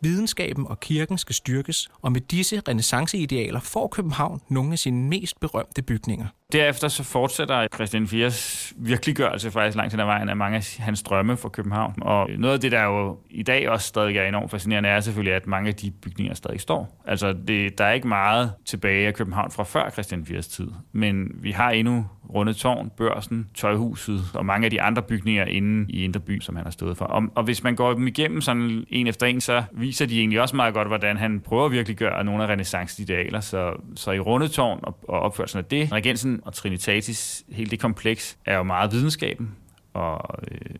Videnskaben 0.01 0.68
og 0.68 0.80
kirken 0.80 1.18
skal 1.18 1.36
styrkes, 1.36 1.89
og 2.01 2.12
med 2.12 2.22
disse 2.22 2.62
renaissanceidealer 2.68 3.60
får 3.60 3.88
København 3.88 4.42
nogle 4.50 4.72
af 4.72 4.80
sine 4.80 5.10
mest 5.10 5.39
berømte 5.39 5.82
bygninger. 5.82 6.25
Derefter 6.51 6.88
så 6.88 7.04
fortsætter 7.04 7.68
Christian 7.75 8.04
IV's 8.04 8.72
virkeliggørelse 8.77 9.51
faktisk 9.51 9.77
langt 9.77 9.94
hen 9.94 10.00
ad 10.00 10.06
vejen 10.06 10.30
af 10.30 10.38
mange 10.38 10.58
af 10.58 10.75
hans 10.80 11.04
drømme 11.04 11.38
for 11.38 11.50
København. 11.50 11.94
Og 12.01 12.30
noget 12.38 12.54
af 12.54 12.60
det, 12.60 12.72
der 12.72 12.84
jo 12.84 13.18
i 13.30 13.44
dag 13.44 13.70
også 13.70 13.88
stadig 13.88 14.18
er 14.18 14.27
enormt 14.27 14.51
fascinerende, 14.51 14.89
er 14.89 15.00
selvfølgelig, 15.00 15.34
at 15.34 15.48
mange 15.48 15.68
af 15.68 15.75
de 15.75 15.92
bygninger 15.92 16.34
stadig 16.34 16.62
står. 16.62 17.04
Altså, 17.06 17.34
det, 17.48 17.77
der 17.77 17.86
er 17.86 17.92
ikke 17.92 18.08
meget 18.08 18.51
tilbage 18.66 19.08
af 19.08 19.13
København 19.13 19.51
fra 19.51 19.63
før 19.63 19.89
Christian 19.89 20.25
IV's 20.30 20.56
tid, 20.56 20.68
men 20.92 21.27
vi 21.34 21.51
har 21.51 21.72
endnu 21.72 22.06
Runde 22.34 22.53
Tårn, 22.53 22.91
Børsen, 22.98 23.48
Tøjhuset 23.55 24.22
og 24.34 24.46
mange 24.46 24.65
af 24.65 24.72
de 24.72 24.81
andre 24.81 25.01
bygninger 25.01 25.46
inde 25.46 25.86
i 25.91 26.03
Indre 26.03 26.19
By, 26.19 26.41
som 26.41 26.55
han 26.55 26.65
har 26.65 26.72
stået 26.72 26.98
for. 26.98 27.05
Og, 27.05 27.24
og 27.36 27.43
hvis 27.43 27.63
man 27.63 27.75
går 27.75 27.93
dem 27.93 28.07
igennem 28.07 28.41
sådan 28.41 28.86
en 28.89 29.07
efter 29.07 29.25
en, 29.25 29.41
så 29.41 29.63
viser 29.72 30.05
de 30.05 30.19
egentlig 30.19 30.41
også 30.41 30.55
meget 30.55 30.74
godt, 30.74 30.88
hvordan 30.88 31.17
han 31.17 31.39
prøver 31.39 31.65
at 31.65 31.72
virkelig 31.72 31.98
gøre 31.98 32.24
nogle 32.24 32.43
af 32.43 32.48
renaissancens 32.48 33.00
idealer. 33.00 33.39
Så, 33.39 33.74
så 33.96 34.12
i 34.12 34.19
Rundetårn 34.19 34.79
og, 34.84 35.00
og 35.07 35.19
opførelsen 35.19 35.60
af 35.60 35.65
det, 35.65 35.91
Regensen 35.91 36.39
og 36.43 36.53
Trinitatis, 36.53 37.43
hele 37.51 37.69
det 37.69 37.79
kompleks, 37.79 38.38
er 38.46 38.57
jo 38.57 38.63
meget 38.63 38.91
videnskaben 38.91 39.55
og 39.93 40.36
øh, 40.51 40.75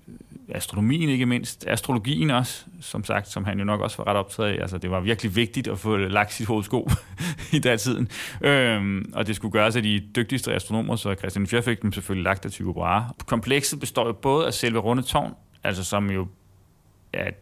astronomien 0.50 1.10
ikke 1.10 1.26
mindst, 1.26 1.68
astrologien 1.68 2.30
også, 2.30 2.66
som 2.82 3.04
sagt, 3.04 3.30
som 3.30 3.46
han 3.46 3.60
jo 3.60 3.66
nok 3.66 3.82
også 3.82 3.98
var 3.98 4.08
ret 4.08 4.18
optaget 4.18 4.50
af. 4.50 4.62
Altså, 4.62 4.78
det 4.78 4.92
var 4.92 5.00
virkelig 5.00 5.36
vigtigt 5.36 5.68
at 5.68 5.80
få 5.80 5.98
lagt 5.98 6.34
sit 6.34 6.48
horoskop 6.48 6.92
i 7.54 7.60
datiden. 7.60 8.10
Øhm, 8.42 9.12
og 9.14 9.28
det 9.28 9.36
skulle 9.36 9.52
gøres 9.52 9.76
af 9.76 9.84
de 9.84 10.04
dygtigste 10.16 10.54
astronomer, 10.54 10.96
så 10.96 11.16
Christian 11.16 11.48
IV 11.54 11.64
fik 11.64 11.82
dem 11.82 11.94
selvfølgelig 11.94 12.24
lagt 12.24 12.46
af 12.46 12.52
Tycho 12.52 12.74
Brahe. 12.74 13.06
Komplekset 13.26 13.80
består 13.80 14.08
jo 14.08 14.14
både 14.14 14.48
af 14.48 14.54
selve 14.54 14.80
runde 14.80 15.04
tårn, 15.04 15.34
altså 15.64 15.84
som 15.84 16.10
jo 16.12 16.28
er 17.14 17.28
et, 17.28 17.36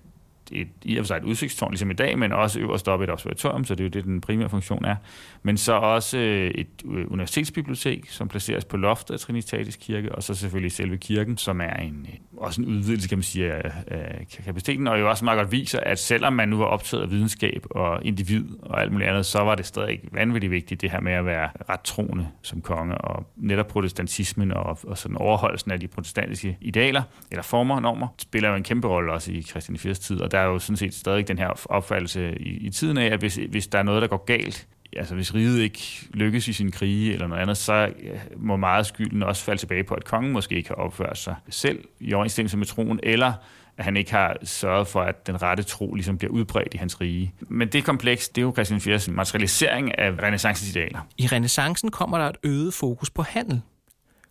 i 0.83 0.97
og 0.97 1.03
for 1.03 1.07
sig 1.07 1.17
et 1.17 1.23
udsigtstårn, 1.23 1.71
ligesom 1.71 1.91
i 1.91 1.93
dag, 1.93 2.19
men 2.19 2.31
også 2.31 2.59
øverst 2.59 2.87
op 2.87 3.01
et 3.01 3.09
observatorium, 3.09 3.65
så 3.65 3.75
det 3.75 3.79
er 3.79 3.85
jo 3.85 3.89
det, 3.89 4.03
den 4.03 4.21
primære 4.21 4.49
funktion 4.49 4.85
er. 4.85 4.95
Men 5.43 5.57
så 5.57 5.73
også 5.73 6.17
øh, 6.17 6.51
et 6.51 6.67
øh, 6.85 7.11
universitetsbibliotek, 7.11 8.09
som 8.09 8.27
placeres 8.27 8.65
på 8.65 8.77
loftet 8.77 9.13
af 9.13 9.19
Trinitatis 9.19 9.75
Kirke, 9.75 10.15
og 10.15 10.23
så 10.23 10.33
selvfølgelig 10.33 10.71
selve 10.71 10.97
kirken, 10.97 11.37
som 11.37 11.61
er 11.61 11.75
en, 11.75 12.07
øh, 12.09 12.19
også 12.37 12.61
en 12.61 12.67
udvidelse, 12.67 13.09
kan 13.09 13.17
man 13.17 13.23
sige, 13.23 13.53
af, 13.53 13.71
af 13.87 14.27
kapaciteten, 14.45 14.87
og 14.87 14.99
jo 14.99 15.09
også 15.09 15.25
meget 15.25 15.39
godt 15.39 15.51
viser, 15.51 15.79
at 15.79 15.99
selvom 15.99 16.33
man 16.33 16.49
nu 16.49 16.57
var 16.57 16.65
optaget 16.65 17.03
af 17.03 17.11
videnskab 17.11 17.65
og 17.69 18.05
individ 18.05 18.45
og 18.61 18.81
alt 18.81 18.91
muligt 18.91 19.09
andet, 19.09 19.25
så 19.25 19.39
var 19.39 19.55
det 19.55 19.65
stadig 19.65 19.99
vanvittigt 20.11 20.51
vigtigt, 20.51 20.81
det 20.81 20.91
her 20.91 20.99
med 20.99 21.13
at 21.13 21.25
være 21.25 21.49
ret 21.69 21.81
troende 21.81 22.27
som 22.41 22.61
konge, 22.61 22.97
og 22.97 23.27
netop 23.35 23.67
protestantismen 23.67 24.51
og, 24.51 24.79
og 24.83 24.97
sådan 24.97 25.17
overholdelsen 25.17 25.71
af 25.71 25.79
de 25.79 25.87
protestantiske 25.87 26.57
idealer, 26.61 27.03
eller 27.31 27.43
former 27.43 27.75
og 27.75 27.81
normer, 27.81 28.07
spiller 28.17 28.49
jo 28.49 28.55
en 28.55 28.63
kæmpe 28.63 28.87
rolle 28.87 29.13
også 29.13 29.31
i 29.31 29.41
Christian 29.41 29.77
4. 29.77 29.93
tid, 29.93 30.21
og 30.21 30.31
der 30.35 30.41
er 30.41 30.45
jo 30.45 30.59
sådan 30.59 30.77
set 30.77 30.93
stadig 30.93 31.27
den 31.27 31.37
her 31.37 31.65
opfattelse 31.65 32.37
i, 32.39 32.49
i 32.49 32.69
tiden 32.69 32.97
af, 32.97 33.05
at 33.05 33.19
hvis, 33.19 33.39
hvis 33.49 33.67
der 33.67 33.79
er 33.79 33.83
noget, 33.83 34.01
der 34.01 34.07
går 34.07 34.25
galt, 34.25 34.67
altså 34.95 35.15
hvis 35.15 35.33
riget 35.35 35.59
ikke 35.59 36.07
lykkes 36.13 36.47
i 36.47 36.53
sin 36.53 36.71
krige 36.71 37.13
eller 37.13 37.27
noget 37.27 37.41
andet, 37.41 37.57
så 37.57 37.93
må 38.37 38.55
meget 38.55 38.85
skylden 38.85 39.23
også 39.23 39.43
falde 39.43 39.61
tilbage 39.61 39.83
på, 39.83 39.93
at 39.93 40.05
kongen 40.05 40.33
måske 40.33 40.55
ikke 40.55 40.69
har 40.69 40.75
opført 40.75 41.17
sig 41.17 41.35
selv 41.49 41.83
i 41.99 42.13
overensstemmelse 42.13 42.57
med 42.57 42.65
troen, 42.65 42.99
eller 43.03 43.33
at 43.77 43.85
han 43.85 43.97
ikke 43.97 44.11
har 44.11 44.37
sørget 44.43 44.87
for, 44.87 45.01
at 45.01 45.27
den 45.27 45.41
rette 45.41 45.63
tro 45.63 45.93
ligesom 45.93 46.17
bliver 46.17 46.31
udbredt 46.31 46.73
i 46.73 46.77
hans 46.77 47.01
rige. 47.01 47.33
Men 47.39 47.67
det 47.67 47.83
kompleks, 47.83 48.29
det 48.29 48.41
er 48.41 48.45
jo 48.45 48.53
Christian 48.53 48.81
Fjers 48.81 49.09
materialisering 49.09 49.99
af 49.99 50.11
renaissancens 50.11 50.69
idealer. 50.69 50.99
I 51.17 51.27
renaissancen 51.27 51.91
kommer 51.91 52.17
der 52.17 52.29
et 52.29 52.37
øget 52.43 52.73
fokus 52.73 53.09
på 53.09 53.21
handel. 53.21 53.61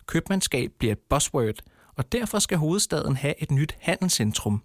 Købmandskab 0.05 0.71
bliver 0.79 0.91
et 0.91 0.99
buzzword, 1.09 1.55
og 1.95 2.11
derfor 2.11 2.39
skal 2.39 2.57
hovedstaden 2.57 3.15
have 3.15 3.33
et 3.43 3.51
nyt 3.51 3.75
handelscentrum. 3.79 4.61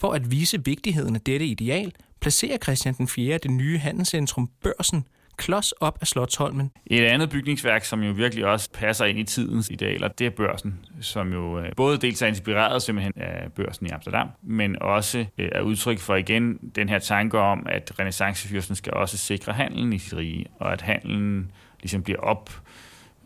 For 0.00 0.12
at 0.12 0.30
vise 0.30 0.64
vigtigheden 0.64 1.14
af 1.14 1.20
dette 1.20 1.46
ideal, 1.46 1.92
placerer 2.20 2.58
Christian 2.58 2.94
den 2.94 3.08
4. 3.08 3.38
det 3.38 3.50
nye 3.50 3.78
handelscentrum 3.78 4.50
Børsen 4.62 5.04
klods 5.36 5.72
op 5.72 5.98
af 6.00 6.06
Slottholmen. 6.06 6.70
Et 6.86 7.04
andet 7.04 7.30
bygningsværk, 7.30 7.84
som 7.84 8.02
jo 8.02 8.12
virkelig 8.12 8.46
også 8.46 8.70
passer 8.72 9.04
ind 9.04 9.18
i 9.18 9.24
tidens 9.24 9.70
idealer, 9.70 10.08
det 10.08 10.26
er 10.26 10.30
børsen, 10.30 10.80
som 11.00 11.32
jo 11.32 11.60
øh, 11.60 11.72
både 11.76 11.98
dels 11.98 12.22
er 12.22 12.26
inspireret 12.26 12.82
simpelthen 12.82 13.12
af 13.16 13.52
børsen 13.52 13.86
i 13.86 13.90
Amsterdam, 13.90 14.28
men 14.42 14.82
også 14.82 15.26
øh, 15.38 15.48
er 15.52 15.60
udtryk 15.60 15.98
for 15.98 16.16
igen 16.16 16.58
den 16.74 16.88
her 16.88 16.98
tanke 16.98 17.38
om, 17.38 17.66
at 17.70 17.92
renaissancefyrsten 17.98 18.76
skal 18.76 18.94
også 18.94 19.16
sikre 19.16 19.52
handelen 19.52 19.92
i 19.92 19.98
sit 19.98 20.14
rige, 20.16 20.46
og 20.58 20.72
at 20.72 20.80
handelen 20.80 21.50
ligesom 21.82 22.02
bliver 22.02 22.20
op 22.20 22.62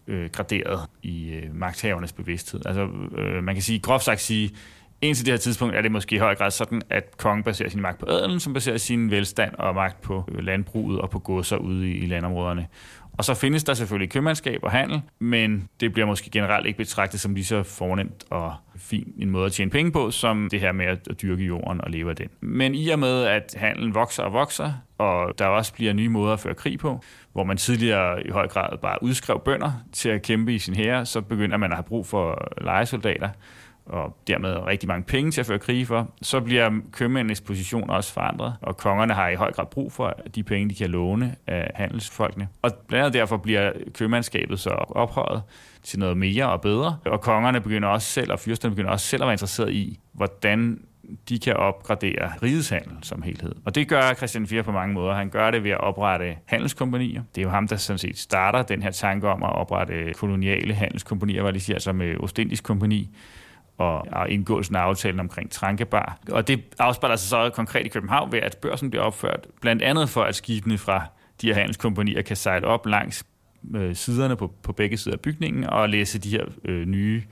øh, 0.07 0.31
graderet 0.31 0.81
i 1.02 1.31
øh, 1.31 1.55
magthavernes 1.55 2.12
bevidsthed. 2.12 2.61
Altså, 2.67 2.88
øh, 3.19 3.45
man 3.45 3.55
kan 3.55 3.62
sige, 3.62 3.79
groft 3.79 4.05
sagt 4.05 4.21
sige, 4.21 4.50
Indtil 5.02 5.26
det 5.26 5.32
her 5.32 5.38
tidspunkt 5.38 5.76
er 5.76 5.82
det 5.82 5.92
måske 5.92 6.16
i 6.16 6.18
høj 6.18 6.35
grad 6.35 6.50
sådan, 6.50 6.82
at 6.90 7.16
kongen 7.16 7.44
baserer 7.44 7.68
sin 7.68 7.82
magt 7.82 7.99
på 7.99 8.06
adelen, 8.09 8.40
som 8.40 8.52
baserer 8.52 8.76
sin 8.76 9.11
velstand 9.11 9.54
og 9.59 9.75
magt 9.75 10.00
på 10.00 10.25
øh, 10.32 10.44
landbruget 10.44 11.00
og 11.00 11.11
på 11.11 11.18
godser 11.18 11.56
ude 11.56 11.90
i 11.90 12.06
landområderne. 12.06 12.66
Og 13.18 13.25
så 13.25 13.35
findes 13.35 13.64
der 13.64 13.75
selvfølgelig 13.75 14.11
købmandskab 14.11 14.61
og 14.62 14.71
handel, 14.71 15.00
men 15.18 15.68
det 15.80 15.92
bliver 15.92 16.06
måske 16.06 16.30
generelt 16.30 16.66
ikke 16.66 16.76
betragtet 16.76 17.21
som 17.21 17.35
lige 17.35 17.44
så 17.44 17.62
fornemt 17.62 18.25
og 18.30 18.54
fin 18.76 19.12
en 19.18 19.30
måde 19.30 19.47
at 19.47 19.52
tjene 19.52 19.71
penge 19.71 19.92
på, 19.92 20.11
som 20.11 20.49
det 20.50 20.61
her 20.61 20.73
med 20.73 20.87
at 20.87 21.23
dyrke 21.23 21.44
jorden 21.44 21.80
og 21.80 21.90
leve 21.90 22.11
af 22.11 22.16
den. 22.16 22.28
Men 22.40 22.75
i 22.75 22.88
og 22.88 22.99
med, 22.99 23.25
at 23.25 23.54
handelen 23.59 23.94
vokser 23.94 24.23
og 24.23 24.32
vokser, 24.32 24.73
og 24.99 25.38
der 25.38 25.47
også 25.47 25.75
bliver 25.75 25.92
nye 25.92 26.09
måder 26.09 26.32
at 26.32 26.40
føre 26.40 26.54
krig 26.54 26.78
på, 26.78 27.00
hvor 27.32 27.44
man 27.44 27.56
tidligere 27.56 28.26
i 28.26 28.30
høj 28.30 28.49
grad 28.49 28.78
bare 28.78 29.02
udskrev 29.02 29.40
bønder 29.44 29.73
til 29.92 30.09
at 30.09 30.23
kæmpe 30.23 30.54
i 30.54 30.59
sin 30.59 30.75
hære, 30.75 31.06
så 31.06 31.21
begynder 31.21 31.56
man 31.56 31.71
at 31.71 31.76
have 31.76 31.85
brug 31.85 32.06
for 32.06 32.52
lejesoldater, 32.61 33.28
og 33.86 34.16
dermed 34.26 34.66
rigtig 34.66 34.88
mange 34.88 35.04
penge 35.04 35.30
til 35.30 35.40
at 35.40 35.46
føre 35.46 35.58
krig 35.58 35.86
for, 35.86 36.10
så 36.22 36.40
bliver 36.40 36.70
købmændenes 36.92 37.40
position 37.40 37.90
også 37.90 38.12
forandret, 38.12 38.54
og 38.62 38.76
kongerne 38.76 39.14
har 39.14 39.28
i 39.28 39.34
høj 39.34 39.52
grad 39.52 39.66
brug 39.66 39.92
for 39.92 40.16
de 40.34 40.42
penge, 40.42 40.70
de 40.70 40.74
kan 40.74 40.90
låne 40.90 41.36
af 41.46 41.70
handelsfolkene. 41.74 42.48
Og 42.62 42.70
blandt 42.88 43.04
andet 43.06 43.20
derfor 43.20 43.36
bliver 43.36 43.72
købmandskabet 43.94 44.60
så 44.60 44.70
ophøjet 44.70 45.42
til 45.82 45.98
noget 45.98 46.16
mere 46.16 46.50
og 46.50 46.60
bedre, 46.60 46.96
og 47.04 47.20
kongerne 47.20 47.60
begynder 47.60 47.88
også 47.88 48.08
selv, 48.08 48.32
og 48.32 48.38
fyrsterne 48.38 48.74
begynder 48.74 48.90
også 48.90 49.06
selv 49.06 49.22
at 49.22 49.26
være 49.26 49.34
interesseret 49.34 49.72
i, 49.72 49.98
hvordan 50.12 50.80
de 51.28 51.38
kan 51.38 51.56
opgradere 51.56 52.32
rigetshandel 52.42 52.96
som 53.02 53.22
helhed. 53.22 53.54
Og 53.64 53.74
det 53.74 53.88
gør 53.88 54.14
Christian 54.14 54.46
4 54.46 54.62
på 54.62 54.72
mange 54.72 54.94
måder. 54.94 55.14
Han 55.14 55.28
gør 55.30 55.50
det 55.50 55.64
ved 55.64 55.70
at 55.70 55.80
oprette 55.80 56.36
handelskompanier. 56.44 57.22
Det 57.34 57.40
er 57.40 57.42
jo 57.42 57.50
ham, 57.50 57.68
der 57.68 57.76
sådan 57.76 57.98
set 57.98 58.18
starter 58.18 58.62
den 58.62 58.82
her 58.82 58.90
tanke 58.90 59.28
om 59.28 59.42
at 59.42 59.52
oprette 59.52 60.12
koloniale 60.12 60.74
handelskompanier, 60.74 61.42
hvad 61.42 61.52
de 61.52 61.60
siger, 61.60 61.76
altså 61.76 61.92
med 61.92 62.16
Ostindisk 62.20 62.64
kompani, 62.64 63.16
og, 63.82 64.06
og 64.12 64.30
indgåelsen 64.30 64.76
af 64.76 64.80
aftalen 64.80 65.20
omkring 65.20 65.50
Trankebar. 65.50 66.18
Og 66.32 66.48
det 66.48 66.60
afspejler 66.78 67.16
sig 67.16 67.28
så 67.28 67.50
konkret 67.50 67.86
i 67.86 67.88
København 67.88 68.32
ved, 68.32 68.38
at 68.38 68.56
børsen 68.62 68.90
bliver 68.90 69.02
opført, 69.02 69.46
blandt 69.60 69.82
andet 69.82 70.08
for, 70.08 70.22
at 70.22 70.34
skibene 70.34 70.78
fra 70.78 71.04
de 71.40 71.46
her 71.46 71.54
handelskompanier 71.54 72.22
kan 72.22 72.36
sejle 72.36 72.66
op 72.66 72.86
langs 72.86 73.24
øh, 73.74 73.94
siderne 73.94 74.36
på, 74.36 74.52
på 74.62 74.72
begge 74.72 74.96
sider 74.96 75.16
af 75.16 75.20
bygningen 75.20 75.64
og 75.64 75.88
læse 75.88 76.18
de 76.18 76.30
her 76.30 76.44
øh, 76.64 76.86
nye 76.86 77.22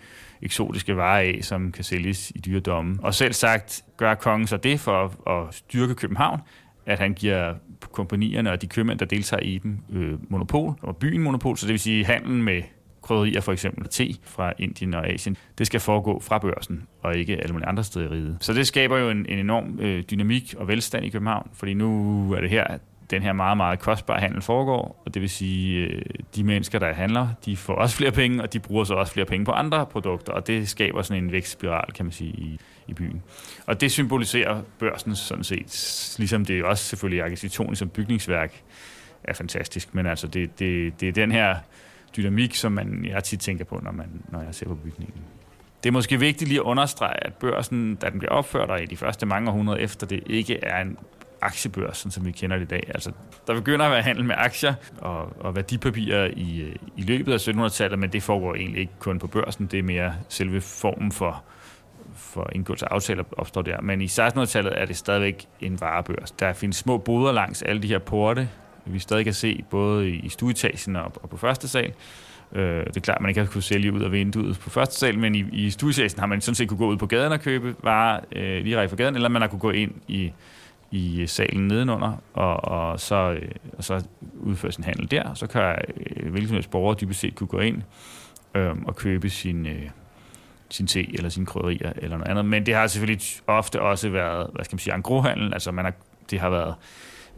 eksotiske 0.42 0.96
varer 0.96 1.20
af, 1.20 1.38
som 1.42 1.72
kan 1.72 1.84
sælges 1.84 2.30
i 2.30 2.38
dyredommen. 2.38 3.00
Og 3.02 3.14
selv 3.14 3.32
sagt 3.32 3.84
gør 3.96 4.14
kongen 4.14 4.46
så 4.46 4.56
det 4.56 4.80
for 4.80 5.04
at, 5.04 5.10
at 5.36 5.54
styrke 5.54 5.94
København, 5.94 6.40
at 6.86 6.98
han 6.98 7.14
giver 7.14 7.54
kompanierne 7.92 8.52
og 8.52 8.62
de 8.62 8.66
købmænd, 8.66 8.98
der 8.98 9.06
deltager 9.06 9.42
i 9.42 9.58
dem, 9.58 9.78
øh, 9.92 10.18
monopol, 10.30 10.74
og 10.82 10.96
byen 10.96 11.22
monopol, 11.22 11.56
så 11.56 11.66
det 11.66 11.72
vil 11.72 11.80
sige 11.80 12.04
handlen 12.04 12.42
med 12.42 12.62
krydderier, 13.10 13.40
for 13.40 13.52
eksempel 13.52 13.88
te 13.88 14.14
fra 14.24 14.52
Indien 14.58 14.94
og 14.94 15.08
Asien, 15.08 15.36
det 15.58 15.66
skal 15.66 15.80
foregå 15.80 16.20
fra 16.20 16.38
børsen, 16.38 16.82
og 17.02 17.16
ikke 17.16 17.36
alle 17.36 17.52
mulige 17.52 17.68
andre 17.68 17.84
steder 17.84 18.06
i 18.06 18.08
riget. 18.08 18.36
Så 18.40 18.52
det 18.52 18.66
skaber 18.66 18.98
jo 18.98 19.10
en, 19.10 19.26
en 19.28 19.38
enorm 19.38 19.78
øh, 19.80 20.02
dynamik 20.10 20.54
og 20.58 20.68
velstand 20.68 21.04
i 21.04 21.08
København, 21.08 21.50
fordi 21.54 21.74
nu 21.74 22.32
er 22.32 22.40
det 22.40 22.50
her, 22.50 22.64
at 22.64 22.80
den 23.10 23.22
her 23.22 23.32
meget, 23.32 23.56
meget 23.56 23.78
kostbare 23.78 24.20
handel 24.20 24.42
foregår, 24.42 25.02
og 25.06 25.14
det 25.14 25.22
vil 25.22 25.30
sige, 25.30 25.86
øh, 25.86 26.02
de 26.36 26.44
mennesker, 26.44 26.78
der 26.78 26.92
handler, 26.92 27.28
de 27.44 27.56
får 27.56 27.74
også 27.74 27.96
flere 27.96 28.12
penge, 28.12 28.42
og 28.42 28.52
de 28.52 28.58
bruger 28.58 28.84
så 28.84 28.94
også 28.94 29.12
flere 29.12 29.26
penge 29.26 29.44
på 29.44 29.52
andre 29.52 29.86
produkter, 29.86 30.32
og 30.32 30.46
det 30.46 30.68
skaber 30.68 31.02
sådan 31.02 31.24
en 31.24 31.32
vækstspiral, 31.32 31.92
kan 31.92 32.04
man 32.04 32.12
sige, 32.12 32.30
i, 32.30 32.60
i 32.88 32.94
byen. 32.94 33.22
Og 33.66 33.80
det 33.80 33.92
symboliserer 33.92 34.62
børsen 34.78 35.16
sådan 35.16 35.44
set, 35.44 36.14
ligesom 36.18 36.44
det 36.44 36.64
også 36.64 36.84
selvfølgelig 36.84 37.24
arkitektonisk 37.24 37.78
som 37.78 37.88
bygningsværk 37.88 38.62
er 39.24 39.34
fantastisk, 39.34 39.94
men 39.94 40.06
altså 40.06 40.26
det, 40.26 40.58
det, 40.58 41.00
det 41.00 41.08
er 41.08 41.12
den 41.12 41.32
her 41.32 41.56
dynamik, 42.16 42.54
som 42.54 42.72
man, 42.72 43.04
jeg 43.04 43.24
tit 43.24 43.40
tænker 43.40 43.64
på, 43.64 43.80
når, 43.82 43.92
man, 43.92 44.22
når 44.28 44.42
jeg 44.42 44.54
ser 44.54 44.66
på 44.66 44.74
bygningen. 44.74 45.22
Det 45.82 45.88
er 45.88 45.92
måske 45.92 46.20
vigtigt 46.20 46.48
lige 46.48 46.60
at 46.60 46.64
understrege, 46.64 47.26
at 47.26 47.34
børsen, 47.34 47.94
da 47.94 48.10
den 48.10 48.18
bliver 48.18 48.32
opført, 48.32 48.70
og 48.70 48.82
i 48.82 48.86
de 48.86 48.96
første 48.96 49.26
mange 49.26 49.50
århundreder 49.50 49.78
efter 49.78 50.06
det, 50.06 50.22
ikke 50.26 50.64
er 50.64 50.82
en 50.82 50.98
aktiebørs, 51.42 51.96
sådan 51.96 52.10
som 52.10 52.26
vi 52.26 52.30
kender 52.30 52.56
det 52.56 52.64
i 52.64 52.68
dag. 52.68 52.90
Altså, 52.94 53.12
der 53.46 53.54
begynder 53.54 53.84
at 53.84 53.92
være 53.92 54.02
handel 54.02 54.24
med 54.24 54.34
aktier 54.38 54.74
og, 54.98 55.36
og 55.40 55.56
værdipapirer 55.56 56.30
i, 56.36 56.78
i 56.96 57.02
løbet 57.02 57.32
af 57.32 57.48
1700-tallet, 57.48 57.98
men 57.98 58.12
det 58.12 58.22
foregår 58.22 58.54
egentlig 58.54 58.80
ikke 58.80 58.92
kun 58.98 59.18
på 59.18 59.26
børsen. 59.26 59.66
Det 59.66 59.78
er 59.78 59.82
mere 59.82 60.14
selve 60.28 60.60
formen 60.60 61.12
for, 61.12 61.42
for 62.14 62.50
indgåelse 62.52 62.86
af 62.86 62.94
aftaler 62.94 63.24
opstår 63.32 63.62
der. 63.62 63.80
Men 63.80 64.00
i 64.00 64.06
1600-tallet 64.06 64.80
er 64.80 64.84
det 64.84 64.96
stadigvæk 64.96 65.46
en 65.60 65.80
varebørs. 65.80 66.30
Der 66.30 66.52
findes 66.52 66.76
små 66.76 66.98
boder 66.98 67.32
langs 67.32 67.62
alle 67.62 67.82
de 67.82 67.88
her 67.88 67.98
porte, 67.98 68.48
vi 68.92 68.98
stadig 68.98 69.24
kan 69.24 69.34
se 69.34 69.64
både 69.70 70.10
i 70.10 70.28
stueetagen 70.28 70.96
og, 70.96 71.12
og 71.22 71.30
på 71.30 71.36
første 71.36 71.68
sal. 71.68 71.92
Øh, 72.52 72.86
det 72.86 72.96
er 72.96 73.00
klart, 73.00 73.16
at 73.16 73.20
man 73.22 73.28
ikke 73.28 73.40
har 73.40 73.48
kunnet 73.48 73.64
sælge 73.64 73.92
ud 73.92 74.00
af 74.00 74.12
vinduet 74.12 74.58
på 74.58 74.70
første 74.70 74.96
sal, 74.96 75.18
men 75.18 75.34
i, 75.34 75.44
i 75.52 75.70
stueetagen 75.70 76.18
har 76.18 76.26
man 76.26 76.40
sådan 76.40 76.54
set 76.54 76.68
kunne 76.68 76.78
gå 76.78 76.86
ud 76.86 76.96
på 76.96 77.06
gaden 77.06 77.32
og 77.32 77.40
købe 77.40 77.74
varer 77.82 78.20
øh, 78.32 78.64
lige 78.64 78.78
række 78.78 78.96
gaden, 78.96 79.14
eller 79.14 79.28
man 79.28 79.42
har 79.42 79.48
kunne 79.48 79.58
gå 79.60 79.70
ind 79.70 79.92
i, 80.08 80.32
i 80.90 81.26
salen 81.26 81.68
nedenunder, 81.68 82.22
og, 82.34 82.64
og, 82.64 83.00
så, 83.00 83.32
øh, 83.32 83.48
og 83.78 83.84
så 83.84 84.04
udføre 84.40 84.72
sin 84.72 84.84
handel 84.84 85.10
der. 85.10 85.34
Så 85.34 85.46
kan 85.46 85.74
øh, 86.16 86.30
hvilken 86.30 86.48
som 86.48 86.54
helst 86.54 86.70
borger 86.70 86.94
dybest 86.94 87.20
set 87.20 87.34
kunne 87.34 87.46
gå 87.46 87.58
ind 87.58 87.82
øh, 88.54 88.72
og 88.86 88.96
købe 88.96 89.30
sin, 89.30 89.66
øh, 89.66 89.82
sin 90.70 90.86
te 90.86 91.14
eller 91.14 91.28
sine 91.28 91.46
krydderier 91.46 91.92
eller 91.96 92.16
noget 92.16 92.30
andet. 92.30 92.44
Men 92.44 92.66
det 92.66 92.74
har 92.74 92.86
selvfølgelig 92.86 93.26
ofte 93.46 93.82
også 93.82 94.08
været, 94.08 94.50
hvad 94.54 94.64
skal 94.64 94.74
man 94.74 94.80
sige, 94.80 94.94
en 94.94 95.02
grohandel. 95.02 95.52
Altså 95.54 95.72
man 95.72 95.84
har, 95.84 95.92
det 96.30 96.40
har 96.40 96.50
været 96.50 96.74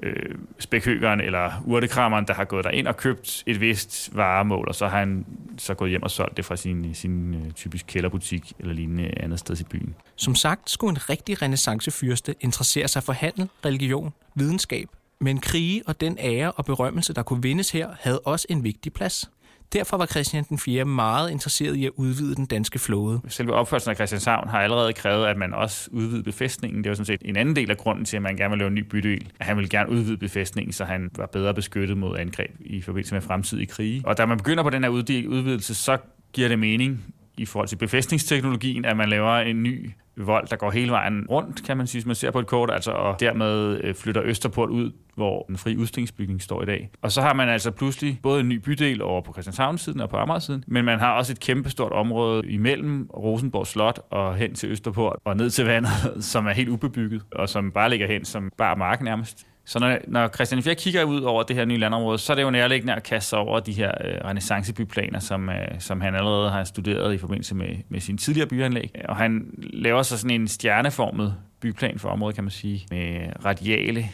øh, 0.03 0.35
spækhøgeren 0.59 1.21
eller 1.21 1.63
urtekrammeren, 1.67 2.27
der 2.27 2.35
har 2.35 2.45
gået 2.45 2.67
ind 2.73 2.87
og 2.87 2.97
købt 2.97 3.43
et 3.47 3.61
vist 3.61 4.17
varemål, 4.17 4.69
og 4.69 4.75
så 4.75 4.89
har 4.89 4.99
han 4.99 5.27
så 5.59 5.75
gået 5.75 5.91
hjem 5.91 6.03
og 6.03 6.11
solgt 6.11 6.37
det 6.37 6.45
fra 6.45 6.57
sin, 6.57 6.95
sin 6.95 7.35
øh, 7.35 7.51
typisk 7.51 7.87
kælderbutik 7.87 8.53
eller 8.59 8.75
lignende 8.75 9.11
andet 9.17 9.39
sted 9.39 9.61
i 9.61 9.65
byen. 9.65 9.95
Som 10.17 10.35
sagt 10.35 10.71
skulle 10.71 10.91
en 10.91 11.11
rigtig 11.11 11.43
renaissancefyrste 11.43 12.35
interessere 12.41 12.89
sig 12.89 13.03
for 13.03 13.13
handel, 13.13 13.49
religion, 13.65 14.13
videnskab, 14.35 14.89
men 15.21 15.41
krige 15.41 15.83
og 15.87 16.01
den 16.01 16.17
ære 16.21 16.53
og 16.53 16.65
berømmelse, 16.65 17.15
der 17.15 17.23
kunne 17.23 17.43
vindes 17.43 17.71
her, 17.71 17.89
havde 18.01 18.21
også 18.21 18.47
en 18.51 18.65
vigtig 18.65 18.93
plads. 18.93 19.31
Derfor 19.73 19.97
var 19.97 20.07
Christian 20.07 20.45
den 20.49 20.59
4. 20.59 20.85
meget 20.85 21.31
interesseret 21.31 21.77
i 21.77 21.87
at 21.87 21.93
udvide 21.97 22.35
den 22.35 22.47
danske 22.47 22.79
flåde. 22.79 23.21
Selve 23.29 23.55
opførelsen 23.55 23.91
af 23.91 23.97
Christianshavn 23.97 24.49
har 24.49 24.61
allerede 24.61 24.93
krævet, 24.93 25.27
at 25.27 25.37
man 25.37 25.55
også 25.55 25.89
udvidede 25.93 26.23
befæstningen. 26.23 26.85
Det 26.85 26.91
var 26.91 26.95
sådan 26.95 27.07
set 27.07 27.23
en 27.25 27.37
anden 27.37 27.57
del 27.57 27.71
af 27.71 27.77
grunden 27.77 28.05
til, 28.05 28.17
at 28.17 28.23
man 28.23 28.37
gerne 28.37 28.51
vil 28.51 28.59
lave 28.59 28.69
en 28.69 28.75
ny 28.75 28.85
bydel. 28.85 29.31
At 29.41 29.47
han 29.47 29.57
ville 29.57 29.69
gerne 29.69 29.91
udvide 29.91 30.17
befæstningen, 30.17 30.73
så 30.73 30.85
han 30.85 31.11
var 31.17 31.27
bedre 31.27 31.55
beskyttet 31.55 31.99
mod 31.99 32.19
angreb 32.19 32.51
i 32.61 32.81
forbindelse 32.81 33.15
med 33.15 33.23
fremtidige 33.23 33.67
krige. 33.67 34.03
Og 34.05 34.19
da 34.19 34.27
man 34.27 34.39
begynder 34.39 34.63
på 34.63 34.71
den 34.71 34.83
her 34.83 34.91
udvidelse, 34.91 35.75
så 35.75 35.99
giver 36.33 36.49
det 36.49 36.59
mening 36.59 37.05
i 37.37 37.47
forhold 37.47 37.69
til 37.69 37.77
befæstningsteknologien, 37.77 38.85
at 38.85 38.97
man 38.97 39.09
laver 39.09 39.37
en 39.37 39.63
ny 39.63 39.91
vold, 40.17 40.47
der 40.49 40.57
går 40.57 40.71
hele 40.71 40.91
vejen 40.91 41.27
rundt, 41.31 41.65
kan 41.65 41.77
man 41.77 41.87
sige, 41.87 42.01
hvis 42.01 42.07
man 42.07 42.15
ser 42.15 42.31
på 42.31 42.39
et 42.39 42.47
kort, 42.47 42.71
altså, 42.71 42.91
og 42.91 43.21
dermed 43.21 43.81
øh, 43.85 43.95
flytter 43.95 44.23
Østerport 44.25 44.71
ud, 44.71 44.91
hvor 45.15 45.45
den 45.49 45.57
frie 45.59 45.79
udstillingsbygning 45.79 46.43
står 46.43 46.63
i 46.63 46.67
dag. 46.67 46.91
Og 47.03 47.13
så 47.13 47.21
har 47.23 47.35
man 47.35 47.49
altså 47.49 47.71
pludselig 47.71 48.19
både 48.23 48.41
en 48.41 48.49
ny 48.49 48.57
bydel 48.57 49.03
over 49.03 49.21
på 49.21 49.33
Christianshavn-siden 49.33 50.01
og 50.01 50.11
på 50.11 50.17
Amager-siden, 50.17 50.65
men 50.67 50.85
man 50.85 50.99
har 50.99 51.13
også 51.13 51.33
et 51.33 51.41
kæmpestort 51.41 51.93
område 51.93 52.49
imellem 52.49 53.11
Rosenborg 53.17 53.67
Slot 53.67 54.01
og 54.11 54.37
hen 54.37 54.55
til 54.55 54.71
Østerport 54.71 55.17
og 55.25 55.37
ned 55.37 55.51
til 55.51 55.65
vandet, 55.65 55.93
som 56.33 56.47
er 56.47 56.53
helt 56.53 56.69
ubebygget, 56.69 57.23
og 57.33 57.49
som 57.49 57.71
bare 57.71 57.91
ligger 57.91 58.07
hen 58.07 58.25
som 58.25 58.53
bare 58.59 58.77
mark 58.77 59.03
nærmest. 59.03 59.47
Så 59.73 59.79
når, 59.79 59.99
når 60.09 60.29
Christian 60.29 60.63
Fjerg 60.63 60.77
kigger 60.77 61.05
ud 61.05 61.21
over 61.21 61.43
det 61.43 61.57
her 61.57 61.65
nye 61.65 61.79
landområde, 61.79 62.19
så 62.19 62.33
er 62.33 62.35
det 62.35 62.43
jo 62.43 62.51
nærliggende 62.51 62.95
at 62.95 63.03
kaste 63.03 63.29
sig 63.29 63.39
over 63.39 63.61
de 63.61 63.73
her 63.73 63.93
øh, 64.05 64.25
renaissancebyplaner, 64.25 65.19
som, 65.19 65.49
øh, 65.49 65.67
som 65.79 66.01
han 66.01 66.15
allerede 66.15 66.51
har 66.51 66.65
studeret 66.65 67.15
i 67.15 67.19
forbindelse 67.19 67.55
med, 67.55 67.77
med 67.89 68.01
sin 68.01 68.19
tidligere 68.19 68.49
byanlæg. 68.49 68.91
Øh, 68.95 69.03
og 69.09 69.17
han 69.17 69.47
laver 69.59 70.03
så 70.03 70.19
sådan 70.19 70.41
en 70.41 70.49
stjerneformet 70.49 71.35
byplan 71.61 71.99
for 71.99 72.09
området, 72.09 72.35
kan 72.35 72.45
man 72.45 72.51
sige, 72.51 72.87
med 72.91 73.29
radiale 73.45 74.09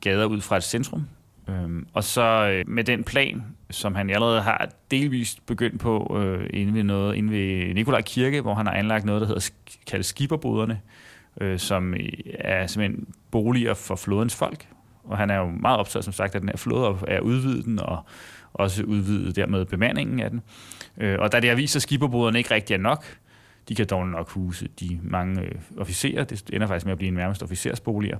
gader 0.00 0.24
ud 0.24 0.40
fra 0.40 0.56
et 0.56 0.64
centrum. 0.64 1.06
Øhm, 1.48 1.86
og 1.92 2.04
så 2.04 2.22
øh, 2.22 2.64
med 2.68 2.84
den 2.84 3.04
plan, 3.04 3.42
som 3.70 3.94
han 3.94 4.10
allerede 4.10 4.42
har 4.42 4.68
delvist 4.90 5.46
begyndt 5.46 5.80
på 5.80 6.16
øh, 6.20 6.50
inde 6.52 6.74
ved 6.74 6.82
noget, 6.82 7.14
inde 7.16 7.32
ved 7.32 7.74
Nikolaj 7.74 8.02
Kirke, 8.02 8.40
hvor 8.40 8.54
han 8.54 8.66
har 8.66 8.74
anlagt 8.74 9.04
noget, 9.04 9.20
der 9.20 9.26
hedder 9.26 9.50
kaldet 9.86 10.06
skiberboderne, 10.06 10.80
øh, 11.40 11.58
som 11.58 11.94
øh, 11.94 12.08
er 12.34 12.66
simpelthen 12.66 13.06
boliger 13.30 13.74
for 13.74 13.96
flodens 13.96 14.36
folk, 14.36 14.66
og 15.04 15.18
han 15.18 15.30
er 15.30 15.36
jo 15.36 15.46
meget 15.46 15.78
optaget, 15.78 16.04
som 16.04 16.12
sagt, 16.12 16.34
at 16.34 16.42
den 16.42 16.48
her 16.48 16.56
flåde 16.56 16.96
er 17.08 17.20
udvidet 17.20 17.64
den, 17.64 17.78
og 17.78 17.98
også 18.54 18.82
udvidet 18.82 19.36
dermed 19.36 19.64
bemandingen 19.64 20.20
af 20.20 20.30
den. 20.30 20.42
Øh, 20.98 21.18
og 21.18 21.32
da 21.32 21.40
det 21.40 21.48
har 21.48 21.56
vist 21.56 21.72
sig, 21.72 21.78
at 21.78 21.82
skiberboderne 21.82 22.38
ikke 22.38 22.54
rigtig 22.54 22.74
er 22.74 22.78
nok, 22.78 23.04
de 23.68 23.74
kan 23.74 23.86
dog 23.86 24.08
nok 24.08 24.30
huse 24.30 24.68
de 24.80 25.00
mange 25.02 25.40
øh, 25.40 25.52
officerer, 25.78 26.24
det 26.24 26.50
ender 26.52 26.66
faktisk 26.66 26.86
med 26.86 26.92
at 26.92 26.98
blive 26.98 27.08
en 27.08 27.14
nærmest 27.14 27.42
officersboliger, 27.42 28.18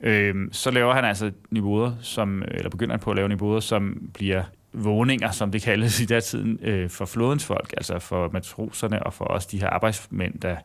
øh, 0.00 0.34
så 0.52 0.70
laver 0.70 0.94
han 0.94 1.04
altså 1.04 1.30
niveauer, 1.50 1.92
som, 2.00 2.42
eller 2.48 2.70
begynder 2.70 2.92
han 2.92 3.00
på 3.00 3.10
at 3.10 3.16
lave 3.16 3.28
niveauer, 3.28 3.60
som 3.60 4.10
bliver 4.14 4.42
vågninger, 4.72 5.30
som 5.30 5.50
det 5.50 5.62
kaldes 5.62 6.00
i 6.00 6.04
datiden, 6.04 6.58
øh, 6.62 6.90
for 6.90 7.04
flådens 7.04 7.44
folk, 7.44 7.74
altså 7.76 7.98
for 7.98 8.30
matroserne 8.32 9.02
og 9.02 9.12
for 9.12 9.24
også 9.24 9.48
de 9.50 9.60
her 9.60 9.68
arbejdsmænd, 9.68 10.40
der, 10.40 10.56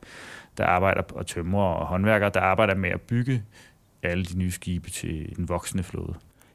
der 0.57 0.65
arbejder 0.65 1.01
og 1.01 1.27
tømrer 1.27 1.73
og 1.73 1.85
håndværkere, 1.85 2.31
der 2.33 2.41
arbejder 2.41 2.75
med 2.75 2.89
at 2.89 3.01
bygge 3.01 3.43
alle 4.03 4.25
de 4.25 4.37
nye 4.37 4.51
skibe 4.51 4.89
til 4.89 5.35
den 5.35 5.49
voksende 5.49 5.83
flåde. 5.83 6.13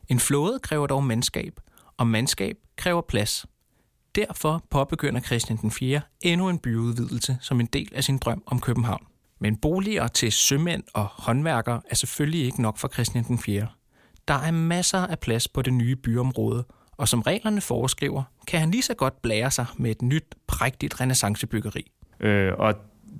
En 0.08 0.20
flåde 0.20 0.58
kræver 0.58 0.86
dog 0.86 1.04
mandskab, 1.04 1.60
og 1.96 2.06
mandskab 2.06 2.56
kræver 2.76 3.00
plads. 3.00 3.46
Derfor 4.14 4.64
påbegynder 4.70 5.20
Christian 5.20 5.58
den 5.62 5.70
4. 5.70 6.00
endnu 6.20 6.48
en 6.48 6.58
byudvidelse 6.58 7.38
som 7.40 7.60
en 7.60 7.66
del 7.66 7.92
af 7.94 8.04
sin 8.04 8.18
drøm 8.18 8.42
om 8.46 8.60
København. 8.60 9.06
Men 9.40 9.56
boliger 9.56 10.08
til 10.08 10.32
sømænd 10.32 10.82
og 10.94 11.04
håndværkere 11.04 11.80
er 11.90 11.94
selvfølgelig 11.94 12.44
ikke 12.44 12.62
nok 12.62 12.78
for 12.78 12.88
Christian 12.88 13.24
den 13.24 13.38
4. 13.38 13.66
Der 14.28 14.34
er 14.34 14.50
masser 14.50 14.98
af 14.98 15.18
plads 15.18 15.48
på 15.48 15.62
det 15.62 15.72
nye 15.72 15.96
byområde, 15.96 16.64
og 16.96 17.08
som 17.08 17.22
reglerne 17.22 17.60
foreskriver, 17.60 18.22
kan 18.46 18.60
han 18.60 18.70
lige 18.70 18.82
så 18.82 18.94
godt 18.94 19.22
blære 19.22 19.50
sig 19.50 19.66
med 19.76 19.90
et 19.90 20.02
nyt, 20.02 20.24
prægtigt 20.46 21.00
renaissancebyggeri. 21.00 21.90
Øh, 22.20 22.52
og 22.58 22.74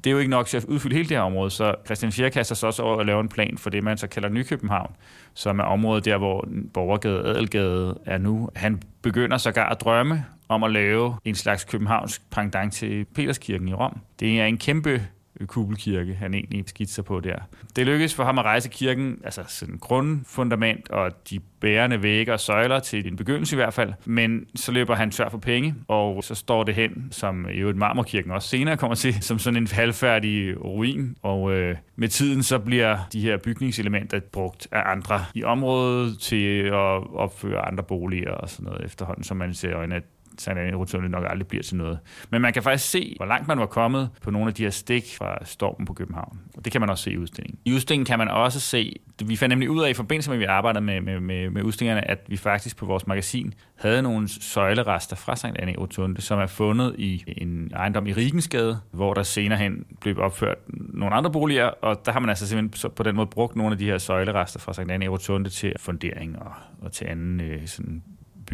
det 0.05 0.11
er 0.11 0.13
jo 0.13 0.19
ikke 0.19 0.31
nok 0.31 0.47
til 0.47 0.57
at 0.57 0.65
udfylde 0.65 0.97
hele 0.97 1.09
det 1.09 1.17
her 1.17 1.25
område, 1.25 1.51
så 1.51 1.75
Christian 1.87 2.13
Fjerre 2.13 2.31
kaster 2.31 2.55
sig 2.55 2.67
også 2.67 2.83
over 2.83 3.01
at 3.01 3.07
lave 3.07 3.21
en 3.21 3.29
plan 3.29 3.59
for 3.59 3.71
det, 3.71 3.85
man 3.85 3.99
så 3.99 4.07
kalder 4.07 4.29
Nykøbenhavn, 4.29 4.91
som 5.35 5.59
er 5.59 5.65
området 5.65 6.05
der, 6.05 6.19
hvor 6.19 6.49
Borgergade 6.75 7.25
og 7.25 7.31
Adelgade 7.31 7.99
er 8.07 8.19
nu. 8.19 8.49
Han 8.57 8.83
begynder 9.03 9.37
sågar 9.37 9.69
at 9.69 9.81
drømme 9.81 10.25
om 10.49 10.63
at 10.63 10.71
lave 10.71 11.15
en 11.25 11.35
slags 11.35 11.65
københavnsk 11.65 12.31
pendant 12.31 12.73
til 12.73 13.05
Peterskirken 13.15 13.69
i 13.69 13.75
Rom. 13.75 14.01
Det 14.21 14.41
er 14.41 14.47
en 14.47 14.59
kæmpe 14.59 15.03
kubelkirke, 15.47 16.15
han 16.15 16.35
egentlig 16.35 16.65
skitser 16.67 17.03
på 17.03 17.21
der. 17.21 17.37
Det 17.77 17.87
lykkedes 17.87 18.15
for 18.15 18.25
ham 18.25 18.39
at 18.39 18.45
rejse 18.45 18.69
kirken, 18.69 19.21
altså 19.25 19.45
sådan 19.49 19.79
grundfundament 19.79 20.91
og 20.91 21.11
de 21.31 21.41
bærende 21.61 22.03
vægge 22.03 22.33
og 22.33 22.41
søjler 22.41 22.81
til 22.81 23.07
en 23.07 23.17
begyndelse 23.17 23.55
i 23.55 23.59
hvert 23.59 23.75
fald, 23.75 23.93
men 24.05 24.47
så 24.55 24.73
løber 24.73 24.95
han 24.95 25.11
tør 25.11 25.29
for 25.29 25.39
penge, 25.39 25.75
og 25.89 26.25
så 26.25 26.35
står 26.35 26.65
det 26.65 26.75
hen, 26.75 27.09
som 27.11 27.47
jo 27.49 27.69
et 27.69 27.77
marmorkirken 27.77 28.31
også 28.31 28.49
senere 28.49 28.77
kommer 28.77 28.95
til, 28.95 29.23
som 29.23 29.39
sådan 29.39 29.57
en 29.57 29.67
halvfærdig 29.67 30.65
ruin, 30.65 31.17
og 31.23 31.53
øh, 31.53 31.77
med 31.97 32.09
tiden 32.09 32.43
så 32.43 32.59
bliver 32.59 32.99
de 33.13 33.21
her 33.21 33.37
bygningselementer 33.37 34.21
brugt 34.21 34.69
af 34.73 34.83
andre 34.87 35.25
i 35.35 35.45
området 35.45 36.19
til 36.19 36.59
at 36.67 37.15
opføre 37.15 37.67
andre 37.67 37.83
boliger 37.83 38.31
og 38.31 38.49
sådan 38.49 38.65
noget 38.65 38.85
efterhånden, 38.85 39.25
som 39.25 39.37
man 39.37 39.55
ser 39.55 39.77
øjne, 39.77 39.95
at 39.95 40.05
Sankt 40.39 41.11
nok 41.11 41.25
aldrig 41.29 41.47
bliver 41.47 41.63
til 41.63 41.77
noget. 41.77 41.99
Men 42.31 42.43
man 42.43 42.53
kan 42.53 42.63
faktisk 42.63 42.91
se, 42.91 43.15
hvor 43.17 43.27
langt 43.27 43.49
man 43.49 43.59
var 43.59 43.67
kommet 43.67 44.11
på 44.23 44.31
nogle 44.31 44.49
af 44.49 44.55
de 44.55 44.63
her 44.63 44.71
stik 44.71 45.05
fra 45.19 45.45
stormen 45.45 45.87
på 45.87 45.93
København. 45.93 46.39
Og 46.57 46.65
det 46.65 46.73
kan 46.73 46.81
man 46.81 46.91
også 46.91 47.05
se 47.05 47.13
i 47.13 47.19
udstillingen. 47.19 47.59
I 47.65 47.73
udstillingen 47.73 48.07
kan 48.07 48.19
man 48.19 48.29
også 48.29 48.61
se, 48.61 48.97
vi 49.25 49.37
fandt 49.37 49.51
nemlig 49.51 49.71
ud 49.71 49.83
af 49.83 49.91
i 49.91 49.95
forbindelse 49.95 50.31
med, 50.31 50.37
at 50.37 50.41
vi 50.41 50.45
arbejdede 50.45 50.85
med, 50.85 51.01
med, 51.01 51.21
med, 51.21 51.51
med 51.51 51.63
udstillingerne, 51.63 52.11
at 52.11 52.19
vi 52.29 52.37
faktisk 52.37 52.77
på 52.77 52.87
vores 52.87 53.07
magasin 53.07 53.55
havde 53.75 54.03
nogle 54.03 54.29
søjlerester 54.29 55.17
fra 55.17 55.37
Sankt 55.37 55.59
Anne 55.59 55.75
Rotunde, 55.79 56.21
som 56.21 56.39
er 56.39 56.47
fundet 56.47 56.95
i 56.99 57.25
en 57.27 57.71
ejendom 57.75 58.07
i 58.07 58.13
Rigensgade, 58.13 58.81
hvor 58.91 59.15
der 59.15 59.23
senere 59.23 59.59
hen 59.59 59.85
blev 60.01 60.19
opført 60.19 60.57
nogle 60.69 61.15
andre 61.15 61.31
boliger, 61.31 61.67
og 61.67 62.07
der 62.07 62.13
har 62.13 62.21
man 62.21 62.29
altså 62.29 62.47
simpelthen 62.47 62.91
på 62.91 63.03
den 63.03 63.17
måde 63.17 63.27
brugt 63.27 63.57
nogle 63.57 63.73
af 63.73 63.79
de 63.79 63.85
her 63.85 63.99
søjlerester 63.99 64.61
fra 64.61 64.73
Sankt 64.73 64.93
Anne 64.93 65.09
Rotunde 65.09 65.51
til 65.51 65.73
fundering 65.79 66.39
og, 66.39 66.53
og 66.81 66.93
til 66.93 67.05
anden 67.05 67.41
øh, 67.41 67.67
sådan 67.67 68.03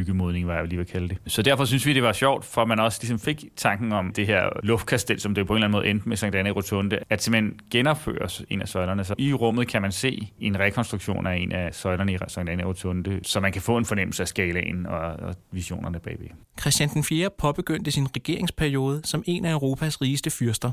byggemodning, 0.00 0.44
hvad 0.44 0.54
jeg 0.54 0.66
lige 0.66 0.76
vil 0.76 0.86
kalde 0.86 1.08
det. 1.08 1.18
Så 1.26 1.42
derfor 1.42 1.64
synes 1.64 1.86
vi, 1.86 1.92
det 1.92 2.02
var 2.02 2.12
sjovt, 2.12 2.44
for 2.44 2.64
man 2.64 2.80
også 2.80 2.98
ligesom 3.02 3.18
fik 3.18 3.44
tanken 3.56 3.92
om 3.92 4.12
det 4.12 4.26
her 4.26 4.48
luftkastel, 4.62 5.20
som 5.20 5.34
det 5.34 5.46
på 5.46 5.52
en 5.52 5.56
eller 5.56 5.66
anden 5.66 5.78
måde 5.78 5.86
endte 5.90 6.08
med 6.08 6.16
Sankt 6.16 6.36
Anne 6.36 6.50
Rotunde, 6.50 6.98
at 7.10 7.22
simpelthen 7.22 7.60
genopføres 7.70 8.42
en 8.48 8.62
af 8.62 8.68
søjlerne. 8.68 9.04
Så 9.04 9.14
i 9.18 9.32
rummet 9.32 9.68
kan 9.68 9.82
man 9.82 9.92
se 9.92 10.32
en 10.38 10.58
rekonstruktion 10.60 11.26
af 11.26 11.36
en 11.36 11.52
af 11.52 11.74
søjlerne 11.74 12.14
i 12.14 12.18
Sankt 12.28 12.50
Anne 12.50 12.64
Rotunde, 12.64 13.20
så 13.22 13.40
man 13.40 13.52
kan 13.52 13.62
få 13.62 13.76
en 13.76 13.84
fornemmelse 13.84 14.22
af 14.22 14.28
skalaen 14.28 14.86
og, 14.86 15.00
og 15.00 15.34
visionerne 15.52 16.00
bagved. 16.00 16.28
Christian 16.60 16.88
den 16.88 17.04
4. 17.04 17.30
påbegyndte 17.38 17.90
sin 17.90 18.06
regeringsperiode 18.16 19.00
som 19.04 19.22
en 19.26 19.44
af 19.44 19.52
Europas 19.52 20.02
rigeste 20.02 20.30
fyrster. 20.30 20.70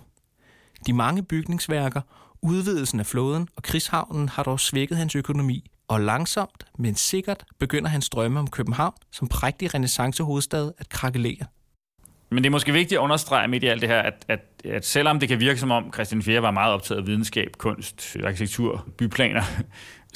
De 0.87 0.93
mange 0.93 1.23
bygningsværker, 1.23 2.01
udvidelsen 2.41 2.99
af 2.99 3.05
flåden 3.05 3.47
og 3.55 3.63
krigshavnen 3.63 4.29
har 4.29 4.43
dog 4.43 4.59
svækket 4.59 4.97
hans 4.97 5.15
økonomi, 5.15 5.71
og 5.87 6.01
langsomt, 6.01 6.65
men 6.77 6.95
sikkert 6.95 7.43
begynder 7.59 7.89
hans 7.89 8.09
drømme 8.09 8.39
om 8.39 8.47
København 8.47 8.93
som 9.11 9.27
prægtig 9.27 9.73
renaissancehovedstad 9.73 10.71
at 10.77 10.89
krakelere. 10.89 11.45
Men 12.29 12.43
det 12.43 12.45
er 12.45 12.51
måske 12.51 12.73
vigtigt 12.73 12.99
at 12.99 13.03
understrege 13.03 13.47
midt 13.47 13.63
i 13.63 13.67
alt 13.67 13.81
det 13.81 13.89
her, 13.89 14.01
at, 14.01 14.25
at, 14.27 14.39
at 14.65 14.85
selvom 14.85 15.19
det 15.19 15.29
kan 15.29 15.39
virke 15.39 15.59
som 15.59 15.71
om 15.71 15.93
Christian 15.93 16.23
IV 16.27 16.41
var 16.41 16.51
meget 16.51 16.73
optaget 16.73 17.01
af 17.01 17.07
videnskab, 17.07 17.51
kunst, 17.57 18.17
arkitektur, 18.23 18.87
byplaner, 18.97 19.43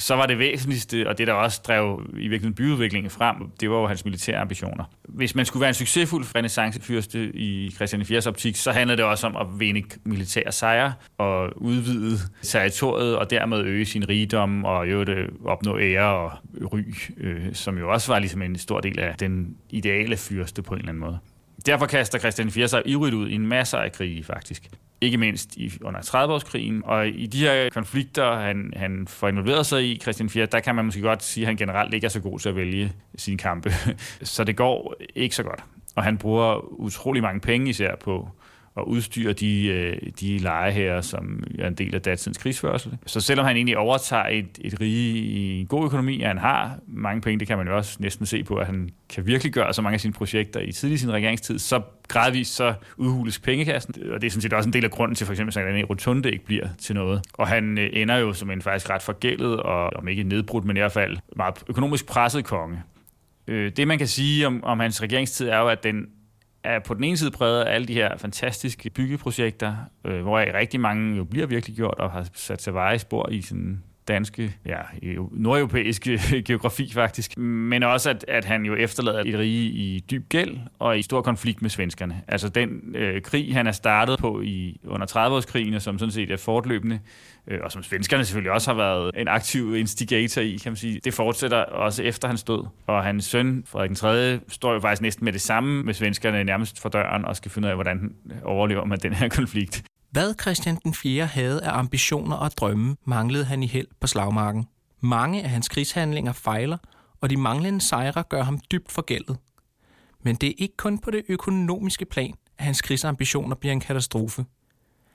så 0.02 0.16
var 0.16 0.26
det 0.26 0.38
væsentligste, 0.38 1.08
og 1.08 1.18
det 1.18 1.26
der 1.26 1.32
også 1.32 1.60
drev 1.66 2.06
i 2.12 2.28
virkeligheden 2.28 2.54
byudviklingen 2.54 3.10
frem, 3.10 3.36
det 3.60 3.70
var 3.70 3.76
jo 3.76 3.86
hans 3.86 4.04
militære 4.04 4.36
ambitioner. 4.36 4.84
Hvis 5.08 5.34
man 5.34 5.46
skulle 5.46 5.60
være 5.60 5.68
en 5.68 5.74
succesfuld 5.74 6.24
renaissancefyrste 6.34 7.36
i 7.36 7.70
Christian 7.70 8.02
IV's 8.02 8.28
optik, 8.28 8.56
så 8.56 8.72
handlede 8.72 8.96
det 8.96 9.04
også 9.04 9.26
om 9.26 9.36
at 9.36 9.60
vinde 9.60 9.82
militære 10.04 10.52
sejre 10.52 10.92
og 11.18 11.62
udvide 11.62 12.18
territoriet 12.42 13.16
og 13.16 13.30
dermed 13.30 13.58
øge 13.58 13.84
sin 13.84 14.08
rigdom 14.08 14.64
og 14.64 14.90
jo 14.90 15.02
det 15.02 15.16
øh, 15.16 15.28
opnå 15.44 15.78
ære 15.78 16.14
og 16.14 16.32
ry, 16.72 16.94
øh, 17.16 17.54
som 17.54 17.78
jo 17.78 17.92
også 17.92 18.12
var 18.12 18.18
ligesom 18.18 18.42
en 18.42 18.58
stor 18.58 18.80
del 18.80 18.98
af 18.98 19.14
den 19.14 19.56
ideale 19.70 20.16
fyrste 20.16 20.62
på 20.62 20.74
en 20.74 20.78
eller 20.78 20.88
anden 20.88 21.00
måde. 21.00 21.18
Derfor 21.66 21.86
kaster 21.86 22.18
Christian 22.18 22.52
IV 22.56 22.68
sig 22.68 22.82
ivrigt 22.84 23.14
ud 23.14 23.28
i 23.28 23.34
en 23.34 23.46
masse 23.46 23.78
af 23.78 23.92
krige, 23.92 24.24
faktisk 24.24 24.70
ikke 25.02 25.18
mindst 25.18 25.56
i, 25.56 25.72
under 25.80 26.00
30-årskrigen. 26.00 26.80
Og 26.84 27.08
i 27.08 27.26
de 27.26 27.38
her 27.38 27.70
konflikter, 27.70 28.36
han, 28.36 28.72
han 28.76 29.06
får 29.08 29.28
involveret 29.28 29.66
sig 29.66 29.84
i, 29.84 29.98
Christian 30.02 30.30
4., 30.30 30.46
der 30.46 30.60
kan 30.60 30.74
man 30.74 30.84
måske 30.84 31.00
godt 31.00 31.22
sige, 31.22 31.44
at 31.44 31.46
han 31.46 31.56
generelt 31.56 31.94
ikke 31.94 32.04
er 32.04 32.08
så 32.08 32.20
god 32.20 32.38
til 32.38 32.48
at 32.48 32.56
vælge 32.56 32.92
sine 33.14 33.38
kampe. 33.38 33.72
så 34.22 34.44
det 34.44 34.56
går 34.56 34.94
ikke 35.14 35.34
så 35.34 35.42
godt. 35.42 35.64
Og 35.96 36.04
han 36.04 36.18
bruger 36.18 36.80
utrolig 36.80 37.22
mange 37.22 37.40
penge 37.40 37.70
især 37.70 37.96
på 37.96 38.28
og 38.74 38.88
udstyre 38.88 39.32
de, 39.32 39.66
øh, 39.66 39.96
de 40.20 40.38
lejeherrer, 40.38 41.00
som 41.00 41.44
er 41.58 41.68
en 41.68 41.74
del 41.74 41.94
af 41.94 42.02
datidens 42.02 42.38
krigsførsel. 42.38 42.98
Så 43.06 43.20
selvom 43.20 43.46
han 43.46 43.56
egentlig 43.56 43.78
overtager 43.78 44.26
et, 44.26 44.58
et 44.60 44.80
rige 44.80 45.18
i 45.18 45.60
en 45.60 45.66
god 45.66 45.84
økonomi, 45.84 46.22
og 46.22 46.28
han 46.28 46.38
har 46.38 46.78
mange 46.86 47.20
penge, 47.20 47.40
det 47.40 47.48
kan 47.48 47.58
man 47.58 47.66
jo 47.66 47.76
også 47.76 47.96
næsten 48.00 48.26
se 48.26 48.44
på, 48.44 48.56
at 48.56 48.66
han 48.66 48.90
kan 49.08 49.26
virkelig 49.26 49.52
gøre 49.52 49.74
så 49.74 49.82
mange 49.82 49.94
af 49.94 50.00
sine 50.00 50.12
projekter 50.12 50.60
i 50.60 50.72
tidlig 50.72 51.00
sin 51.00 51.12
regeringstid, 51.12 51.58
så 51.58 51.80
gradvist 52.08 52.54
så 52.54 52.74
udhules 52.96 53.38
pengekassen, 53.38 53.94
og 54.12 54.20
det 54.20 54.26
er 54.26 54.30
sådan 54.30 54.42
set 54.42 54.52
også 54.52 54.68
en 54.68 54.72
del 54.72 54.84
af 54.84 54.90
grunden 54.90 55.14
til 55.14 55.26
for 55.26 55.32
eksempel, 55.32 55.58
at 55.58 55.64
René 55.66 55.86
rotunde 55.90 56.30
ikke 56.30 56.44
bliver 56.44 56.68
til 56.78 56.94
noget. 56.94 57.22
Og 57.34 57.48
han 57.48 57.78
øh, 57.78 57.90
ender 57.92 58.16
jo 58.16 58.32
som 58.32 58.50
en 58.50 58.62
faktisk 58.62 58.90
ret 58.90 59.02
forgældet, 59.02 59.60
og 59.60 59.90
om 59.96 60.08
ikke 60.08 60.22
nedbrudt, 60.22 60.64
men 60.64 60.76
i 60.76 60.80
hvert 60.80 60.92
fald 60.92 61.16
meget 61.36 61.64
økonomisk 61.68 62.06
presset 62.06 62.44
konge. 62.44 62.82
Øh, 63.46 63.72
det 63.76 63.88
man 63.88 63.98
kan 63.98 64.06
sige 64.06 64.46
om, 64.46 64.64
om 64.64 64.80
hans 64.80 65.02
regeringstid 65.02 65.48
er 65.48 65.58
jo, 65.58 65.68
at 65.68 65.84
den 65.84 66.06
er 66.64 66.78
på 66.78 66.94
den 66.94 67.04
ene 67.04 67.16
side 67.16 67.30
præget 67.30 67.64
af 67.64 67.74
alle 67.74 67.86
de 67.86 67.94
her 67.94 68.16
fantastiske 68.16 68.90
byggeprojekter, 68.90 69.76
øh, 70.04 70.22
hvor 70.22 70.58
rigtig 70.58 70.80
mange 70.80 71.16
jo 71.16 71.24
bliver 71.24 71.46
virkelig 71.46 71.76
gjort 71.76 71.98
og 71.98 72.10
har 72.10 72.28
sat 72.34 72.62
sig 72.62 72.74
veje 72.74 72.98
spor 72.98 73.28
i 73.28 73.42
sådan 73.42 73.82
danske, 74.08 74.54
ja, 74.66 74.78
nordeuropæiske 75.32 76.20
geografi 76.46 76.92
faktisk, 76.92 77.38
men 77.38 77.82
også 77.82 78.10
at, 78.10 78.24
at 78.28 78.44
han 78.44 78.64
jo 78.64 78.74
efterlader 78.74 79.22
et 79.26 79.38
rige 79.38 79.70
i 79.70 80.00
dyb 80.10 80.28
gæld 80.28 80.58
og 80.78 80.98
i 80.98 81.02
stor 81.02 81.22
konflikt 81.22 81.62
med 81.62 81.70
svenskerne. 81.70 82.22
Altså 82.28 82.48
den 82.48 82.96
øh, 82.96 83.22
krig, 83.22 83.54
han 83.54 83.66
er 83.66 83.72
startet 83.72 84.18
på 84.18 84.40
i 84.40 84.80
under 84.86 85.06
30-årskrigen, 85.06 85.80
som 85.80 85.98
sådan 85.98 86.12
set 86.12 86.30
er 86.30 86.36
fortløbende, 86.36 87.00
øh, 87.46 87.58
og 87.62 87.72
som 87.72 87.82
svenskerne 87.82 88.24
selvfølgelig 88.24 88.52
også 88.52 88.70
har 88.70 88.76
været 88.76 89.10
en 89.16 89.28
aktiv 89.28 89.76
instigator 89.76 90.42
i, 90.42 90.58
kan 90.62 90.72
man 90.72 90.76
sige, 90.76 91.00
det 91.04 91.14
fortsætter 91.14 91.58
også 91.58 92.02
efter 92.02 92.28
hans 92.28 92.42
død. 92.42 92.64
Og 92.86 93.04
hans 93.04 93.24
søn, 93.24 93.64
Frederik 93.66 93.88
den 93.88 93.96
3., 93.96 94.40
står 94.48 94.72
jo 94.72 94.80
faktisk 94.80 95.02
næsten 95.02 95.24
med 95.24 95.32
det 95.32 95.40
samme 95.40 95.82
med 95.82 95.94
svenskerne 95.94 96.44
nærmest 96.44 96.80
for 96.80 96.88
døren 96.88 97.24
og 97.24 97.36
skal 97.36 97.50
finde 97.50 97.66
ud 97.66 97.70
af, 97.70 97.76
hvordan 97.76 98.14
overlever 98.44 98.84
man 98.84 98.98
den 98.98 99.12
her 99.12 99.28
konflikt. 99.28 99.84
Hvad 100.12 100.34
Christian 100.40 100.78
den 100.84 100.94
4. 100.94 101.26
havde 101.26 101.62
af 101.64 101.78
ambitioner 101.78 102.36
og 102.36 102.52
drømme, 102.52 102.96
manglede 103.04 103.44
han 103.44 103.62
i 103.62 103.66
held 103.66 103.86
på 104.00 104.06
slagmarken. 104.06 104.66
Mange 105.00 105.42
af 105.42 105.50
hans 105.50 105.68
krigshandlinger 105.68 106.32
fejler, 106.32 106.78
og 107.20 107.30
de 107.30 107.36
manglende 107.36 107.80
sejre 107.80 108.22
gør 108.22 108.42
ham 108.42 108.60
dybt 108.72 108.92
forgældet. 108.92 109.36
Men 110.22 110.36
det 110.36 110.48
er 110.48 110.54
ikke 110.58 110.76
kun 110.76 110.98
på 110.98 111.10
det 111.10 111.22
økonomiske 111.28 112.04
plan, 112.04 112.34
at 112.58 112.64
hans 112.64 112.82
krigsambitioner 112.82 113.54
bliver 113.54 113.72
en 113.72 113.80
katastrofe. 113.80 114.44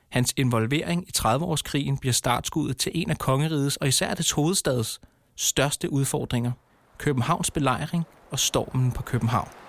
Hans 0.09 0.33
involvering 0.37 1.07
i 1.07 1.11
30-årskrigen 1.17 1.97
bliver 1.99 2.13
startskuddet 2.13 2.77
til 2.77 2.91
en 2.95 3.09
af 3.09 3.17
kongerigets 3.17 3.77
og 3.77 3.87
især 3.87 4.13
dets 4.13 4.31
hovedstads 4.31 4.99
største 5.35 5.91
udfordringer, 5.93 6.51
Københavns 6.97 7.51
belejring 7.51 8.03
og 8.31 8.39
stormen 8.39 8.91
på 8.91 9.01
København. 9.01 9.66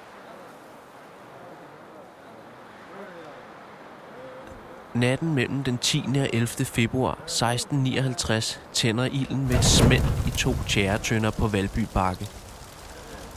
Natten 4.94 5.34
mellem 5.34 5.64
den 5.64 5.78
10. 5.78 6.04
og 6.16 6.30
11. 6.32 6.48
februar 6.64 7.12
1659 7.12 8.60
tænder 8.72 9.04
ilden 9.04 9.48
med 9.48 9.58
et 9.58 9.64
smæld 9.64 10.02
i 10.26 10.30
to 10.30 10.54
tjæretønder 10.68 11.30
på 11.30 11.48
Valby 11.48 11.86
Bakke. 11.94 12.26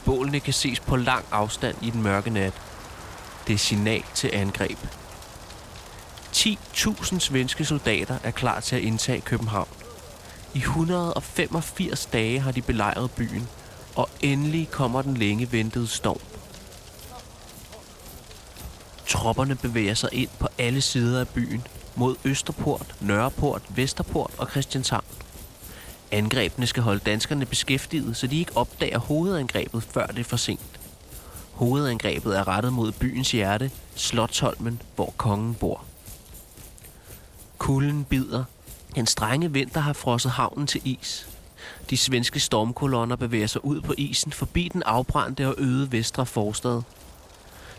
Bålene 0.04 0.40
kan 0.40 0.52
ses 0.52 0.80
på 0.80 0.96
lang 0.96 1.24
afstand 1.30 1.76
i 1.82 1.90
den 1.90 2.02
mørke 2.02 2.30
nat. 2.30 2.52
Det 3.46 3.54
er 3.54 3.58
signal 3.58 4.02
til 4.14 4.30
angreb. 4.32 4.78
10.000 6.32 7.18
svenske 7.18 7.64
soldater 7.64 8.18
er 8.24 8.30
klar 8.30 8.60
til 8.60 8.76
at 8.76 8.82
indtage 8.82 9.20
København. 9.20 9.68
I 10.54 10.58
185 10.58 12.06
dage 12.06 12.40
har 12.40 12.52
de 12.52 12.62
belejret 12.62 13.10
byen, 13.10 13.48
og 13.96 14.08
endelig 14.20 14.70
kommer 14.70 15.02
den 15.02 15.16
længe 15.16 15.52
ventede 15.52 15.86
storm. 15.86 16.41
Tropperne 19.12 19.54
bevæger 19.54 19.94
sig 19.94 20.08
ind 20.12 20.28
på 20.38 20.48
alle 20.58 20.80
sider 20.80 21.20
af 21.20 21.28
byen, 21.28 21.66
mod 21.96 22.16
Østerport, 22.24 22.94
Nørreport, 23.00 23.62
Vesterport 23.68 24.30
og 24.38 24.50
Christianshavn. 24.50 25.04
Angrebene 26.10 26.66
skal 26.66 26.82
holde 26.82 27.00
danskerne 27.06 27.46
beskæftiget, 27.46 28.16
så 28.16 28.26
de 28.26 28.38
ikke 28.38 28.56
opdager 28.56 28.98
hovedangrebet, 28.98 29.82
før 29.82 30.06
det 30.06 30.18
er 30.18 30.24
for 30.24 30.36
sent. 30.36 30.80
Hovedangrebet 31.52 32.38
er 32.38 32.48
rettet 32.48 32.72
mod 32.72 32.92
byens 32.92 33.32
hjerte, 33.32 33.70
Slottholmen, 33.94 34.82
hvor 34.94 35.14
kongen 35.16 35.54
bor. 35.54 35.84
Kulden 37.58 38.04
bider. 38.04 38.44
En 38.96 39.06
strenge 39.06 39.52
vinter 39.52 39.80
har 39.80 39.92
frosset 39.92 40.32
havnen 40.32 40.66
til 40.66 40.80
is. 40.84 41.28
De 41.90 41.96
svenske 41.96 42.40
stormkolonner 42.40 43.16
bevæger 43.16 43.46
sig 43.46 43.64
ud 43.64 43.80
på 43.80 43.94
isen 43.98 44.32
forbi 44.32 44.70
den 44.72 44.82
afbrændte 44.82 45.48
og 45.48 45.54
øde 45.58 45.92
vestre 45.92 46.26
forstad, 46.26 46.82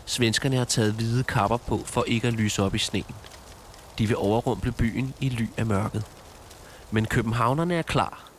Svenskerne 0.06 0.56
har 0.56 0.64
taget 0.64 0.94
hvide 0.94 1.24
kapper 1.24 1.56
på 1.56 1.78
for 1.78 2.04
ikke 2.06 2.28
at 2.28 2.34
lyse 2.34 2.62
op 2.62 2.74
i 2.74 2.78
sneen. 2.78 3.14
De 3.98 4.06
vil 4.06 4.16
overrumple 4.16 4.72
byen 4.72 5.14
i 5.20 5.28
ly 5.28 5.48
af 5.56 5.66
mørket. 5.66 6.04
Men 6.90 7.06
københavnerne 7.06 7.74
er 7.74 7.82
klar. 7.82 8.30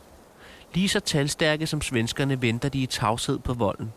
Lige 0.74 0.88
så 0.88 1.00
talstærke 1.00 1.66
som 1.66 1.80
svenskerne 1.80 2.42
venter 2.42 2.68
de 2.68 2.78
i 2.78 2.86
tavshed 2.86 3.38
på 3.38 3.54
volden. 3.54 3.92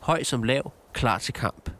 Høj 0.00 0.22
som 0.22 0.42
lav, 0.42 0.72
klar 0.92 1.18
til 1.18 1.34
kamp. 1.34 1.70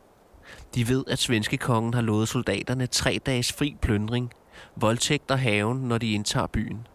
De 0.75 0.89
ved, 0.89 1.05
at 1.09 1.19
svenske 1.19 1.57
kongen 1.57 1.95
har 1.95 2.01
lovet 2.01 2.29
soldaterne 2.29 2.87
tre 2.87 3.21
dages 3.27 3.53
fri 3.53 3.77
plyndring, 3.83 4.33
voldtægter 4.77 5.37
haven, 5.37 5.79
når 5.79 5.99
de 5.99 6.13
indtager 6.13 6.47
byen. 6.47 6.87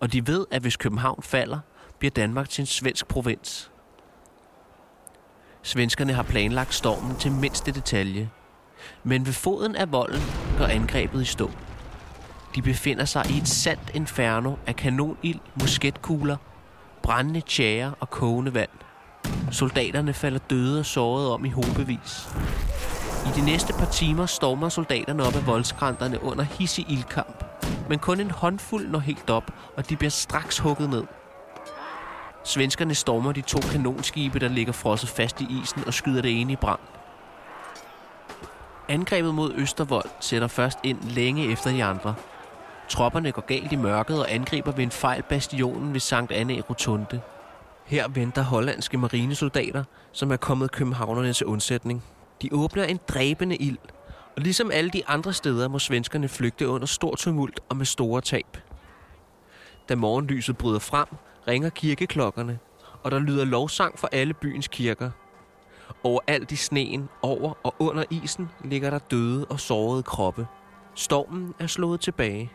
Og 0.00 0.12
de 0.12 0.26
ved, 0.26 0.46
at 0.50 0.62
hvis 0.62 0.76
København 0.76 1.22
falder, 1.22 1.58
bliver 1.98 2.10
Danmark 2.10 2.48
til 2.48 2.62
en 2.62 2.66
svensk 2.66 3.08
provins. 3.08 3.71
Svenskerne 5.62 6.12
har 6.12 6.22
planlagt 6.22 6.74
stormen 6.74 7.16
til 7.16 7.32
mindste 7.32 7.72
detalje. 7.72 8.30
Men 9.04 9.26
ved 9.26 9.32
foden 9.32 9.76
af 9.76 9.92
volden 9.92 10.22
går 10.58 10.64
angrebet 10.64 11.22
i 11.22 11.24
stå. 11.24 11.50
De 12.54 12.62
befinder 12.62 13.04
sig 13.04 13.30
i 13.30 13.38
et 13.38 13.48
sandt 13.48 13.90
inferno 13.94 14.54
af 14.66 14.76
kanonild, 14.76 15.40
musketkugler, 15.60 16.36
brændende 17.02 17.40
tjære 17.40 17.94
og 18.00 18.10
kogende 18.10 18.54
vand. 18.54 18.70
Soldaterne 19.50 20.12
falder 20.12 20.38
døde 20.38 20.78
og 20.78 20.86
sårede 20.86 21.34
om 21.34 21.44
i 21.44 21.48
hobevis. 21.48 22.28
I 23.26 23.40
de 23.40 23.44
næste 23.44 23.72
par 23.72 23.90
timer 23.90 24.26
stormer 24.26 24.68
soldaterne 24.68 25.22
op 25.22 25.34
af 25.36 25.46
voldskrænterne 25.46 26.22
under 26.22 26.44
hissig 26.44 26.86
ildkamp. 26.88 27.44
Men 27.88 27.98
kun 27.98 28.20
en 28.20 28.30
håndfuld 28.30 28.88
når 28.88 28.98
helt 28.98 29.30
op, 29.30 29.50
og 29.76 29.90
de 29.90 29.96
bliver 29.96 30.10
straks 30.10 30.58
hugget 30.58 30.90
ned– 30.90 31.04
Svenskerne 32.44 32.94
stormer 32.94 33.32
de 33.32 33.40
to 33.40 33.58
kanonskibe, 33.72 34.38
der 34.38 34.48
ligger 34.48 34.72
frosset 34.72 35.08
fast 35.08 35.40
i 35.40 35.46
isen 35.62 35.84
og 35.86 35.94
skyder 35.94 36.22
det 36.22 36.40
ene 36.40 36.52
i 36.52 36.56
brand. 36.56 36.80
Angrebet 38.88 39.34
mod 39.34 39.52
Østervold 39.54 40.10
sætter 40.20 40.48
først 40.48 40.78
ind 40.82 41.02
længe 41.02 41.52
efter 41.52 41.70
de 41.70 41.84
andre. 41.84 42.14
Tropperne 42.88 43.32
går 43.32 43.42
galt 43.42 43.72
i 43.72 43.76
mørket 43.76 44.20
og 44.20 44.32
angriber 44.32 44.72
ved 44.72 44.82
en 44.84 44.90
fejl 44.90 45.22
bastionen 45.22 45.92
ved 45.92 46.00
Sankt 46.00 46.32
Anne 46.32 46.60
Rotunde. 46.60 47.20
Her 47.84 48.08
venter 48.08 48.42
hollandske 48.42 48.98
marinesoldater, 48.98 49.84
som 50.12 50.30
er 50.30 50.36
kommet 50.36 50.72
københavnerne 50.72 51.32
til 51.32 51.46
undsætning. 51.46 52.04
De 52.42 52.48
åbner 52.52 52.84
en 52.84 53.00
dræbende 53.08 53.56
ild, 53.56 53.78
og 54.36 54.42
ligesom 54.42 54.70
alle 54.70 54.90
de 54.90 55.02
andre 55.06 55.32
steder 55.32 55.68
må 55.68 55.78
svenskerne 55.78 56.28
flygte 56.28 56.68
under 56.68 56.86
stor 56.86 57.14
tumult 57.14 57.60
og 57.68 57.76
med 57.76 57.86
store 57.86 58.20
tab. 58.20 58.56
Da 59.88 59.94
morgenlyset 59.94 60.56
bryder 60.56 60.78
frem, 60.78 61.06
ringer 61.48 61.70
kirkeklokkerne, 61.70 62.58
og 63.02 63.10
der 63.10 63.18
lyder 63.18 63.44
lovsang 63.44 63.98
for 63.98 64.08
alle 64.12 64.34
byens 64.34 64.68
kirker. 64.68 65.10
Overalt 66.04 66.52
i 66.52 66.56
sneen, 66.56 67.08
over 67.22 67.54
og 67.62 67.74
under 67.78 68.04
isen, 68.10 68.48
ligger 68.64 68.90
der 68.90 68.98
døde 68.98 69.44
og 69.44 69.60
sårede 69.60 70.02
kroppe. 70.02 70.46
Stormen 70.94 71.54
er 71.58 71.66
slået 71.66 72.00
tilbage. 72.00 72.50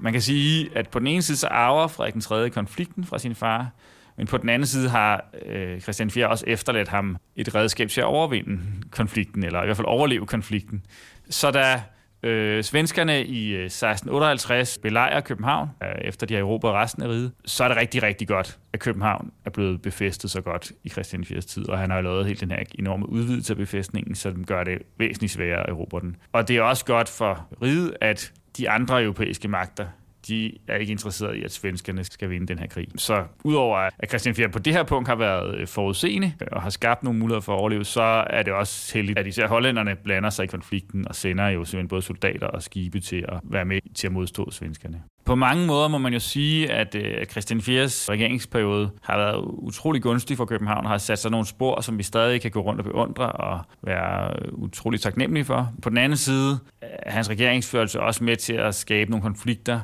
Man 0.00 0.12
kan 0.12 0.22
sige, 0.22 0.70
at 0.76 0.88
på 0.88 0.98
den 0.98 1.06
ene 1.06 1.22
side 1.22 1.38
så 1.38 1.46
arver 1.46 1.86
Frederik 1.86 2.12
den 2.12 2.20
3. 2.20 2.50
konflikten 2.50 3.04
fra 3.04 3.18
sin 3.18 3.34
far, 3.34 3.70
men 4.16 4.26
på 4.26 4.38
den 4.38 4.48
anden 4.48 4.66
side 4.66 4.88
har 4.88 5.24
øh, 5.46 5.80
Christian 5.80 6.10
4. 6.10 6.28
også 6.28 6.44
efterladt 6.46 6.88
ham 6.88 7.16
et 7.36 7.54
redskab 7.54 7.88
til 7.88 8.00
at 8.00 8.04
overvinde 8.04 8.60
konflikten, 8.90 9.44
eller 9.44 9.62
i 9.62 9.64
hvert 9.64 9.76
fald 9.76 9.86
overleve 9.86 10.26
konflikten. 10.26 10.82
Så 11.30 11.50
da 11.50 11.82
øh, 12.22 12.64
svenskerne 12.64 13.24
i 13.24 13.48
øh, 13.48 13.64
1658 13.64 14.78
belejrer 14.78 15.20
København, 15.20 15.68
øh, 15.82 15.88
efter 16.00 16.26
de 16.26 16.34
har 16.34 16.40
erobret 16.40 16.72
resten 16.72 17.02
af 17.02 17.08
riget, 17.08 17.32
så 17.44 17.64
er 17.64 17.68
det 17.68 17.76
rigtig, 17.76 18.02
rigtig 18.02 18.28
godt, 18.28 18.58
at 18.72 18.80
København 18.80 19.32
er 19.44 19.50
blevet 19.50 19.82
befæstet 19.82 20.30
så 20.30 20.40
godt 20.40 20.72
i 20.84 20.88
Christian 20.88 21.22
IV's 21.22 21.40
tid, 21.40 21.68
og 21.68 21.78
han 21.78 21.90
har 21.90 22.00
lavet 22.00 22.26
helt 22.26 22.40
den 22.40 22.50
her 22.50 22.62
enorme 22.78 23.08
udvidelse 23.08 23.52
af 23.52 23.56
befæstningen, 23.56 24.14
så 24.14 24.30
den 24.30 24.44
gør 24.44 24.64
det 24.64 24.78
væsentligt 24.98 25.32
sværere 25.32 25.62
at 25.62 25.68
erobre 25.68 26.00
den. 26.00 26.16
Og 26.32 26.48
det 26.48 26.56
er 26.56 26.62
også 26.62 26.84
godt 26.84 27.08
for 27.08 27.46
riget, 27.62 27.96
at 28.00 28.32
de 28.56 28.70
andre 28.70 29.02
europæiske 29.02 29.48
magter 29.48 29.86
de 30.28 30.52
er 30.68 30.76
ikke 30.76 30.90
interesserede 30.90 31.38
i, 31.38 31.42
at 31.44 31.52
svenskerne 31.52 32.04
skal 32.04 32.30
vinde 32.30 32.46
den 32.46 32.58
her 32.58 32.66
krig. 32.66 32.88
Så 32.96 33.24
udover 33.44 33.76
at 33.76 34.08
Christian 34.08 34.34
Fjern 34.34 34.50
på 34.50 34.58
det 34.58 34.72
her 34.72 34.82
punkt 34.82 35.08
har 35.08 35.16
været 35.16 35.54
øh, 35.58 35.66
forudseende 35.66 36.32
og 36.52 36.62
har 36.62 36.70
skabt 36.70 37.02
nogle 37.02 37.18
muligheder 37.18 37.40
for 37.40 37.54
at 37.54 37.58
overleve, 37.58 37.84
så 37.84 38.24
er 38.30 38.42
det 38.42 38.52
også 38.52 38.94
heldigt, 38.94 39.18
at 39.18 39.26
især 39.26 39.48
hollænderne 39.48 39.96
blander 40.04 40.30
sig 40.30 40.44
i 40.44 40.46
konflikten 40.46 41.08
og 41.08 41.14
sender 41.14 41.48
jo 41.48 41.64
simpelthen 41.64 41.88
både 41.88 42.02
soldater 42.02 42.46
og 42.46 42.62
skibe 42.62 43.00
til 43.00 43.24
at 43.28 43.40
være 43.42 43.64
med 43.64 43.80
til 43.94 44.06
at 44.06 44.12
modstå 44.12 44.50
svenskerne. 44.50 45.02
På 45.24 45.34
mange 45.34 45.66
måder 45.66 45.88
må 45.88 45.98
man 45.98 46.12
jo 46.12 46.18
sige, 46.18 46.72
at 46.72 46.94
øh, 46.94 47.26
Christian 47.26 47.60
Fjers 47.60 48.10
regeringsperiode 48.10 48.90
har 49.02 49.16
været 49.18 49.44
utrolig 49.44 50.02
gunstig 50.02 50.36
for 50.36 50.44
København, 50.44 50.84
og 50.84 50.90
har 50.90 50.98
sat 50.98 51.18
sig 51.18 51.30
nogle 51.30 51.46
spor, 51.46 51.80
som 51.80 51.98
vi 51.98 52.02
stadig 52.02 52.40
kan 52.40 52.50
gå 52.50 52.60
rundt 52.60 52.80
og 52.80 52.84
beundre 52.84 53.32
og 53.32 53.60
være 53.82 54.34
øh, 54.38 54.52
utrolig 54.52 55.00
taknemmelige 55.00 55.44
for. 55.44 55.72
På 55.82 55.90
den 55.90 55.98
anden 55.98 56.16
side 56.16 56.58
er 56.82 57.12
hans 57.12 57.30
regeringsførelse 57.30 58.00
også 58.00 58.24
med 58.24 58.36
til 58.36 58.52
at 58.52 58.74
skabe 58.74 59.10
nogle 59.10 59.22
konflikter, 59.22 59.80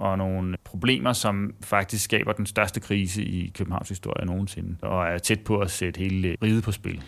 og 0.00 0.18
nogle 0.18 0.56
problemer, 0.64 1.12
som 1.12 1.54
faktisk 1.60 2.04
skaber 2.04 2.32
den 2.32 2.46
største 2.46 2.80
krise 2.80 3.24
i 3.24 3.50
Københavns 3.54 3.88
historie 3.88 4.26
nogensinde, 4.26 4.76
og 4.82 5.06
er 5.06 5.18
tæt 5.18 5.40
på 5.40 5.58
at 5.58 5.70
sætte 5.70 5.98
hele 5.98 6.36
riget 6.42 6.64
på 6.64 6.72
spil. 6.72 7.02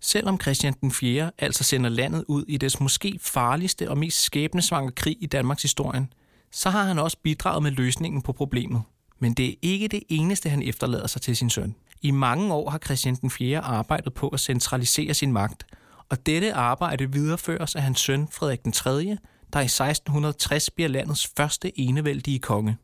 Selvom 0.00 0.40
Christian 0.40 0.74
den 0.80 0.90
4. 0.90 1.30
altså 1.38 1.64
sender 1.64 1.90
landet 1.90 2.24
ud 2.28 2.44
i 2.48 2.56
dets 2.56 2.80
måske 2.80 3.18
farligste 3.22 3.90
og 3.90 3.98
mest 3.98 4.22
skæbnesvangre 4.22 4.92
krig 4.92 5.16
i 5.20 5.26
Danmarks 5.26 5.62
historie, 5.62 6.06
så 6.52 6.70
har 6.70 6.84
han 6.84 6.98
også 6.98 7.16
bidraget 7.22 7.62
med 7.62 7.70
løsningen 7.70 8.22
på 8.22 8.32
problemet. 8.32 8.82
Men 9.18 9.34
det 9.34 9.48
er 9.48 9.54
ikke 9.62 9.88
det 9.88 10.02
eneste, 10.08 10.48
han 10.48 10.62
efterlader 10.62 11.06
sig 11.06 11.22
til 11.22 11.36
sin 11.36 11.50
søn. 11.50 11.74
I 12.02 12.10
mange 12.10 12.54
år 12.54 12.70
har 12.70 12.78
Christian 12.78 13.14
den 13.14 13.30
4. 13.30 13.60
arbejdet 13.60 14.14
på 14.14 14.28
at 14.28 14.40
centralisere 14.40 15.14
sin 15.14 15.32
magt, 15.32 15.66
og 16.08 16.26
dette 16.26 16.54
arbejde 16.54 17.12
videreføres 17.12 17.74
af 17.76 17.82
hans 17.82 18.00
søn 18.00 18.28
Frederik 18.32 18.64
den 18.64 18.72
3., 18.72 19.16
der 19.56 19.62
i 19.62 19.64
1660 19.64 20.70
bliver 20.70 20.88
landets 20.88 21.32
første 21.36 21.80
enevældige 21.80 22.38
konge. 22.38 22.76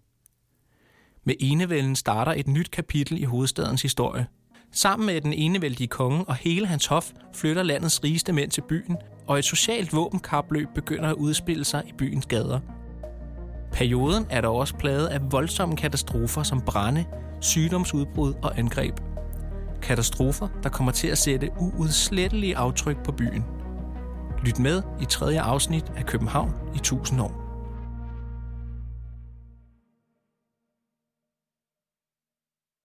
Med 1.24 1.34
enevælden 1.40 1.96
starter 1.96 2.32
et 2.32 2.48
nyt 2.48 2.70
kapitel 2.70 3.22
i 3.22 3.24
hovedstadens 3.24 3.82
historie. 3.82 4.26
Sammen 4.70 5.06
med 5.06 5.20
den 5.20 5.32
enevældige 5.32 5.88
konge 5.88 6.24
og 6.24 6.34
hele 6.34 6.66
hans 6.66 6.86
hof 6.86 7.10
flytter 7.34 7.62
landets 7.62 8.04
rigeste 8.04 8.32
mænd 8.32 8.50
til 8.50 8.62
byen, 8.68 8.96
og 9.26 9.38
et 9.38 9.44
socialt 9.44 9.92
våbenkapløb 9.92 10.68
begynder 10.74 11.08
at 11.08 11.14
udspille 11.14 11.64
sig 11.64 11.82
i 11.88 11.92
byens 11.98 12.26
gader. 12.26 12.60
Perioden 13.72 14.26
er 14.30 14.40
dog 14.40 14.56
også 14.56 14.74
plaget 14.74 15.06
af 15.06 15.32
voldsomme 15.32 15.76
katastrofer 15.76 16.42
som 16.42 16.60
brænde, 16.60 17.04
sygdomsudbrud 17.40 18.34
og 18.42 18.58
angreb. 18.58 18.94
Katastrofer, 19.82 20.48
der 20.62 20.68
kommer 20.68 20.92
til 20.92 21.08
at 21.08 21.18
sætte 21.18 21.50
uudslettelige 21.58 22.56
aftryk 22.56 23.04
på 23.04 23.12
byen– 23.12 23.44
Lyt 24.42 24.58
med 24.58 24.82
i 25.00 25.04
tredje 25.04 25.40
afsnit 25.40 25.92
af 25.96 26.06
København 26.06 26.54
i 26.74 26.76
1000 26.76 27.20
år. 27.20 27.41